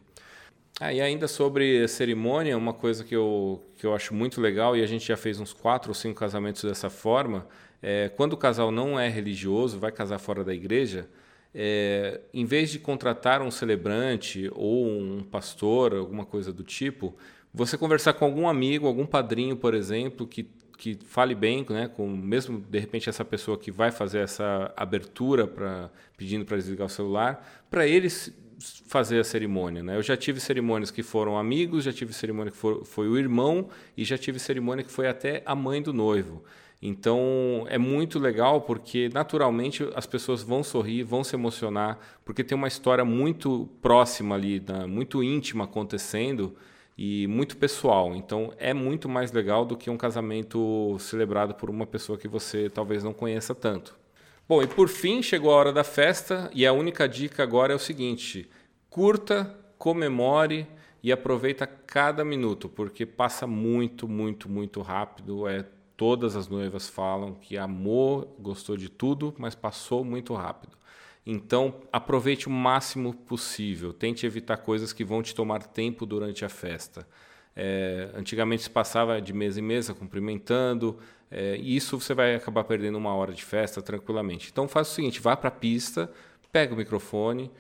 Ah, 0.80 0.94
e 0.94 1.02
ainda 1.02 1.28
sobre 1.28 1.88
cerimônia, 1.88 2.56
uma 2.56 2.74
coisa 2.74 3.04
que 3.04 3.16
eu, 3.16 3.64
que 3.78 3.86
eu 3.86 3.96
acho 3.96 4.14
muito 4.14 4.40
legal, 4.40 4.78
e 4.78 4.84
a 4.84 4.86
gente 4.86 5.08
já 5.08 5.18
fez 5.18 5.40
uns 5.40 5.52
quatro 5.52 5.90
ou 5.90 5.96
cinco 5.96 6.20
casamentos 6.20 6.64
dessa 6.64 6.88
forma, 6.88 7.48
é, 7.82 8.10
quando 8.10 8.34
o 8.34 8.38
casal 8.38 8.72
não 8.72 9.00
é 9.00 9.10
religioso, 9.10 9.80
vai 9.80 9.92
casar 9.92 10.20
fora 10.20 10.44
da 10.44 10.54
igreja, 10.54 11.10
é, 11.54 12.22
em 12.32 12.46
vez 12.46 12.70
de 12.70 12.78
contratar 12.78 13.42
um 13.42 13.50
celebrante 13.50 14.52
ou 14.54 14.88
um 14.88 15.24
pastor, 15.24 15.96
alguma 15.96 16.26
coisa 16.26 16.54
do 16.54 16.64
tipo, 16.64 17.16
você 17.52 17.76
conversar 17.76 18.14
com 18.14 18.26
algum 18.26 18.48
amigo, 18.48 18.86
algum 18.86 19.06
padrinho, 19.06 19.58
por 19.58 19.74
exemplo, 19.74 20.28
que, 20.28 20.48
que 20.78 21.00
fale 21.08 21.34
bem, 21.34 21.66
né, 21.68 21.88
com 21.88 22.08
mesmo 22.08 22.60
de 22.60 22.78
repente 22.78 23.10
essa 23.10 23.26
pessoa 23.26 23.58
que 23.58 23.72
vai 23.72 23.90
fazer 23.90 24.20
essa 24.20 24.72
abertura 24.78 25.48
para 25.48 25.90
pedindo 26.16 26.46
para 26.46 26.58
desligar 26.58 26.86
o 26.86 26.90
celular, 26.90 27.66
para 27.72 27.88
eles 27.88 28.32
fazer 28.60 29.20
a 29.20 29.24
cerimônia. 29.24 29.84
Né? 29.84 29.96
Eu 29.96 30.02
já 30.02 30.18
tive 30.18 30.40
cerimônias 30.40 30.92
que 30.92 31.04
foram 31.04 31.38
amigos, 31.38 31.84
já 31.84 31.94
tive 31.94 32.14
cerimônia 32.14 32.52
que 32.52 32.58
foi, 32.58 32.84
foi 32.84 33.08
o 33.08 33.18
irmão 33.18 33.70
e 33.96 34.04
já 34.04 34.18
tive 34.18 34.40
cerimônia 34.40 34.84
que 34.84 34.92
foi 34.92 35.08
até 35.08 35.42
a 35.46 35.56
mãe 35.56 35.82
do 35.82 35.94
noivo. 35.94 36.44
Então 36.82 37.66
é 37.70 37.78
muito 37.78 38.20
legal 38.20 38.62
porque 38.62 39.10
naturalmente 39.12 39.88
as 39.96 40.06
pessoas 40.06 40.44
vão 40.44 40.64
sorrir, 40.64 41.04
vão 41.04 41.24
se 41.24 41.36
emocionar, 41.36 41.98
porque 42.24 42.44
tem 42.44 42.56
uma 42.56 42.68
história 42.68 43.04
muito 43.04 43.68
próxima 43.82 44.36
ali, 44.36 44.64
né? 44.68 44.86
muito 44.86 45.24
íntima 45.24 45.64
acontecendo 45.64 46.56
e 46.98 47.26
muito 47.28 47.58
pessoal. 47.58 48.16
Então 48.16 48.54
é 48.58 48.74
muito 48.74 49.10
mais 49.10 49.32
legal 49.32 49.66
do 49.66 49.76
que 49.76 49.90
um 49.90 49.98
casamento 49.98 50.98
celebrado 51.00 51.56
por 51.56 51.70
uma 51.70 51.88
pessoa 51.88 52.18
que 52.18 52.28
você 52.28 52.70
talvez 52.70 53.04
não 53.04 53.14
conheça 53.14 53.56
tanto. 53.56 53.98
Bom, 54.48 54.62
e 54.62 54.68
por 54.68 54.88
fim 54.88 55.22
chegou 55.22 55.52
a 55.52 55.56
hora 55.56 55.74
da 55.74 55.84
festa 55.84 56.50
e 56.54 56.66
a 56.66 56.74
única 56.74 57.08
dica 57.08 57.44
agora 57.44 57.74
é 57.74 57.76
o 57.76 57.80
seguinte: 57.80 58.50
curta, 58.90 59.56
comemore 59.78 60.68
e 61.04 61.12
aproveita 61.12 61.68
cada 61.68 62.24
minuto, 62.24 62.70
porque 62.70 63.06
passa 63.06 63.46
muito, 63.46 64.08
muito, 64.08 64.50
muito 64.50 64.82
rápido. 64.82 65.48
É 65.48 65.66
Todas 65.98 66.36
as 66.36 66.48
noivas 66.48 66.88
falam 66.88 67.34
que 67.34 67.58
amou, 67.58 68.38
gostou 68.40 68.78
de 68.78 68.88
tudo, 68.88 69.34
mas 69.40 69.56
passou 69.56 70.06
muito 70.06 70.32
rápido. 70.36 70.78
Então, 71.26 71.82
aproveite 71.92 72.48
o 72.48 72.52
máximo 72.52 73.16
possível. 73.16 73.92
Tente 73.92 74.24
evitar 74.24 74.58
coisas 74.58 74.94
que 74.94 75.04
vão 75.04 75.24
te 75.24 75.34
tomar 75.34 75.64
tempo 75.64 76.06
durante 76.06 76.46
a 76.46 76.50
festa. 76.50 77.08
É, 77.56 78.12
antigamente 78.14 78.62
se 78.62 78.70
passava 78.70 79.20
de 79.20 79.34
mesa 79.34 79.60
em 79.60 79.64
mesa 79.64 79.92
cumprimentando, 79.96 81.00
é, 81.30 81.58
e 81.58 81.76
isso 81.76 82.00
você 82.00 82.14
vai 82.14 82.36
acabar 82.36 82.64
perdendo 82.64 82.98
uma 82.98 83.14
hora 83.14 83.34
de 83.34 83.44
festa 83.44 83.82
tranquilamente. 83.82 84.50
Então, 84.52 84.68
faça 84.68 84.92
o 84.92 84.94
seguinte: 84.94 85.20
vá 85.20 85.36
para 85.36 85.50
a 85.50 85.52
pista, 85.52 86.12
pega 86.52 86.74
o 86.74 86.78
microfone, 86.78 87.52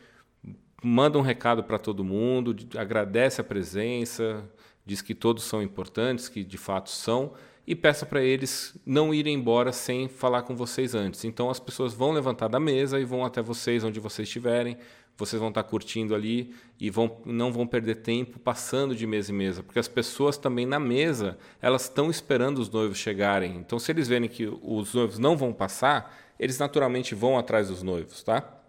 manda 0.83 1.17
um 1.17 1.21
recado 1.21 1.63
para 1.63 1.77
todo 1.77 2.03
mundo, 2.03 2.55
agradece 2.77 3.41
a 3.41 3.43
presença, 3.43 4.43
diz 4.85 5.01
que 5.01 5.13
todos 5.13 5.43
são 5.43 5.61
importantes, 5.61 6.29
que 6.29 6.43
de 6.43 6.57
fato 6.57 6.89
são 6.89 7.33
e 7.67 7.75
peça 7.75 8.05
para 8.05 8.23
eles 8.23 8.79
não 8.85 9.13
irem 9.13 9.35
embora 9.35 9.73
sem 9.73 10.07
falar 10.07 10.43
com 10.43 10.55
vocês 10.55 10.95
antes. 10.95 11.25
Então 11.25 11.49
as 11.49 11.59
pessoas 11.59 11.93
vão 11.93 12.13
levantar 12.13 12.47
da 12.47 12.61
mesa 12.61 12.97
e 12.97 13.03
vão 13.03 13.25
até 13.25 13.41
vocês 13.41 13.83
onde 13.83 13.99
vocês 13.99 14.25
estiverem. 14.25 14.77
Vocês 15.17 15.39
vão 15.39 15.49
estar 15.49 15.63
curtindo 15.63 16.13
ali 16.13 16.53
e 16.79 16.89
vão, 16.89 17.19
não 17.25 17.51
vão 17.51 17.65
perder 17.65 17.95
tempo 17.95 18.39
passando 18.39 18.95
de 18.95 19.07
mesa 19.07 19.31
em 19.31 19.35
mesa, 19.35 19.63
porque 19.63 19.79
as 19.79 19.87
pessoas 19.87 20.37
também 20.37 20.65
na 20.65 20.79
mesa 20.79 21.37
elas 21.61 21.83
estão 21.83 22.09
esperando 22.09 22.59
os 22.59 22.69
noivos 22.69 22.97
chegarem. 22.97 23.55
Então 23.57 23.79
se 23.79 23.91
eles 23.91 24.07
verem 24.07 24.29
que 24.29 24.47
os 24.61 24.93
noivos 24.93 25.17
não 25.17 25.35
vão 25.35 25.51
passar, 25.51 26.15
eles 26.39 26.59
naturalmente 26.59 27.15
vão 27.15 27.37
atrás 27.37 27.69
dos 27.69 27.81
noivos, 27.81 28.23
tá? 28.23 28.61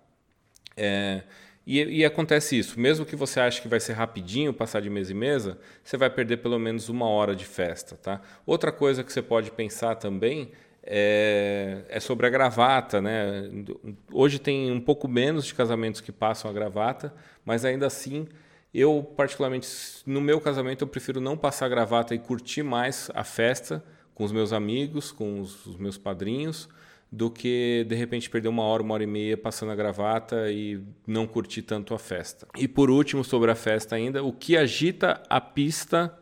É, 0.77 1.23
e, 1.71 1.99
e, 1.99 2.03
acontece 2.03 2.59
isso, 2.59 2.81
mesmo 2.81 3.05
que 3.05 3.15
você 3.15 3.41
ache 3.41 3.61
que 3.61 3.69
vai 3.69 3.79
ser 3.79 3.93
rapidinho 3.93 4.55
passar 4.55 4.81
de 4.81 4.89
mesa 4.89 5.13
em 5.13 5.17
mesa, 5.17 5.59
você 5.85 5.99
vai 5.99 6.09
perder 6.09 6.39
pelo 6.39 6.59
menos 6.59 6.89
uma 6.89 7.07
hora 7.07 7.37
de 7.37 7.45
festa. 7.45 7.95
Tá? 7.95 8.23
Outra 8.47 8.73
coisa 8.73 9.05
que 9.05 9.13
você 9.13 9.21
pode 9.21 9.51
pensar 9.51 9.97
também 9.97 10.51
é, 10.90 11.83
é, 11.90 12.01
sobre 12.01 12.27
a 12.27 12.31
gravata. 12.31 13.01
Né? 13.01 13.51
Hoje 14.11 14.38
tem 14.38 14.72
um 14.72 14.81
pouco 14.81 15.07
menos 15.07 15.44
de 15.44 15.55
casamentos 15.55 16.01
que 16.01 16.11
passam 16.11 16.51
a 16.51 16.55
gravata, 16.55 17.12
mas 17.44 17.64
ainda 17.64 17.87
assim, 17.87 18.27
eu 18.72 19.03
particularmente, 19.14 19.68
no 20.07 20.20
meu 20.20 20.40
casamento, 20.40 20.83
eu 20.83 20.88
prefiro 20.88 21.20
não 21.20 21.37
passar 21.37 21.66
a 21.66 21.68
gravata 21.68 22.14
e 22.14 22.18
curtir 22.18 22.62
mais 22.62 23.11
a 23.14 23.22
festa 23.22 23.85
com 24.14 24.24
os 24.24 24.33
meus 24.33 24.53
amigos, 24.53 25.12
com 25.12 25.40
os, 25.40 25.66
os 25.66 25.77
meus 25.77 25.98
padrinhos, 25.98 26.68
do 27.12 27.31
que 27.31 27.85
de 27.87 27.94
repente 27.94 28.29
perder 28.29 28.48
uma 28.48 28.62
hora, 28.62 28.83
uma 28.83 28.94
hora 28.94 29.05
e 29.05 29.07
meia 29.07 29.37
passando 29.37 29.72
a 29.72 29.77
gravata 29.77 30.51
e 30.51 30.81
não 31.07 31.27
curtir 31.27 31.62
tanto 31.62 31.94
a 31.94 31.98
festa. 31.98 32.48
E 32.57 32.66
por 32.66 32.90
último, 32.90 33.22
sobre 33.22 33.51
a 33.51 33.55
festa 33.55 33.94
ainda, 33.94 34.22
o 34.24 34.33
que 34.33 34.57
agita 34.57 35.22
a 35.29 35.40
pista 35.40 36.18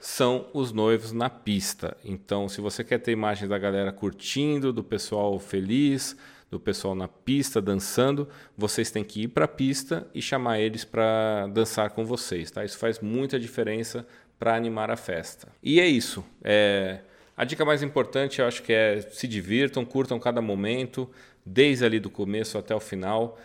são 0.00 0.48
os 0.54 0.72
noivos 0.72 1.12
na 1.12 1.28
pista. 1.28 1.96
Então, 2.02 2.48
se 2.48 2.60
você 2.60 2.82
quer 2.82 2.98
ter 2.98 3.12
imagens 3.12 3.48
da 3.48 3.58
galera 3.58 3.92
curtindo, 3.92 4.72
do 4.72 4.82
pessoal 4.82 5.38
feliz, 5.38 6.16
do 6.50 6.58
pessoal 6.58 6.94
na 6.94 7.06
pista 7.06 7.60
dançando, 7.60 8.26
vocês 8.56 8.90
têm 8.90 9.04
que 9.04 9.22
ir 9.22 9.28
para 9.28 9.44
a 9.44 9.48
pista 9.48 10.08
e 10.14 10.22
chamar 10.22 10.58
eles 10.58 10.84
para 10.84 11.46
dançar 11.48 11.90
com 11.90 12.04
vocês, 12.04 12.50
tá? 12.50 12.64
Isso 12.64 12.78
faz 12.78 12.98
muita 12.98 13.38
diferença 13.38 14.06
para 14.38 14.56
animar 14.56 14.90
a 14.90 14.96
festa. 14.96 15.48
E 15.62 15.78
é 15.78 15.86
isso. 15.86 16.24
É 16.42 17.00
a 17.40 17.44
dica 17.44 17.64
mais 17.64 17.82
importante 17.82 18.38
eu 18.38 18.46
acho 18.46 18.62
que 18.62 18.70
é 18.70 19.00
se 19.00 19.26
divirtam, 19.26 19.82
curtam 19.82 20.20
cada 20.20 20.42
momento, 20.42 21.08
desde 21.44 21.86
ali 21.86 21.98
do 21.98 22.10
começo 22.10 22.58
até 22.58 22.74
o 22.74 22.80
final. 22.80 23.38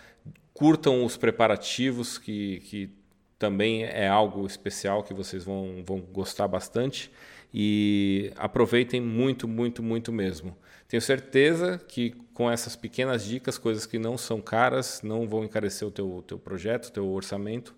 Curtam 0.54 1.06
os 1.06 1.16
preparativos, 1.16 2.18
que, 2.18 2.60
que 2.66 2.90
também 3.38 3.84
é 3.84 4.08
algo 4.08 4.46
especial 4.46 5.04
que 5.04 5.14
vocês 5.14 5.44
vão, 5.44 5.84
vão 5.86 6.00
gostar 6.00 6.48
bastante. 6.48 7.12
E 7.54 8.32
aproveitem 8.36 9.00
muito, 9.00 9.48
muito, 9.48 9.82
muito 9.82 10.12
mesmo. 10.12 10.58
Tenho 10.88 11.02
certeza 11.02 11.82
que 11.88 12.12
com 12.34 12.52
essas 12.52 12.76
pequenas 12.76 13.26
dicas, 13.26 13.58
coisas 13.58 13.86
que 13.86 13.98
não 13.98 14.18
são 14.18 14.42
caras, 14.42 15.02
não 15.02 15.28
vão 15.28 15.44
encarecer 15.46 15.88
o 15.88 15.92
teu, 15.92 16.24
teu 16.28 16.38
projeto, 16.38 16.92
teu 16.92 17.08
orçamento, 17.08 17.74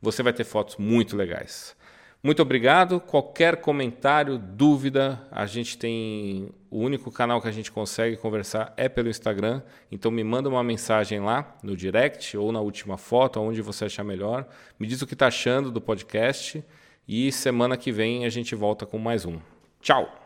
você 0.00 0.22
vai 0.22 0.32
ter 0.32 0.44
fotos 0.44 0.76
muito 0.76 1.16
legais. 1.16 1.74
Muito 2.22 2.40
obrigado. 2.40 3.00
Qualquer 3.00 3.56
comentário, 3.56 4.38
dúvida, 4.38 5.20
a 5.30 5.44
gente 5.44 5.76
tem 5.76 6.50
o 6.76 6.78
único 6.78 7.10
canal 7.10 7.40
que 7.40 7.48
a 7.48 7.52
gente 7.52 7.72
consegue 7.72 8.18
conversar 8.18 8.74
é 8.76 8.86
pelo 8.86 9.08
Instagram. 9.08 9.62
Então 9.90 10.10
me 10.10 10.22
manda 10.22 10.46
uma 10.46 10.62
mensagem 10.62 11.20
lá 11.20 11.56
no 11.62 11.74
direct 11.74 12.36
ou 12.36 12.52
na 12.52 12.60
última 12.60 12.98
foto, 12.98 13.40
onde 13.40 13.62
você 13.62 13.86
achar 13.86 14.04
melhor. 14.04 14.46
Me 14.78 14.86
diz 14.86 15.00
o 15.00 15.06
que 15.06 15.14
está 15.14 15.28
achando 15.28 15.70
do 15.70 15.80
podcast 15.80 16.62
e 17.08 17.32
semana 17.32 17.78
que 17.78 17.90
vem 17.90 18.26
a 18.26 18.28
gente 18.28 18.54
volta 18.54 18.84
com 18.84 18.98
mais 18.98 19.24
um. 19.24 19.38
Tchau. 19.80 20.25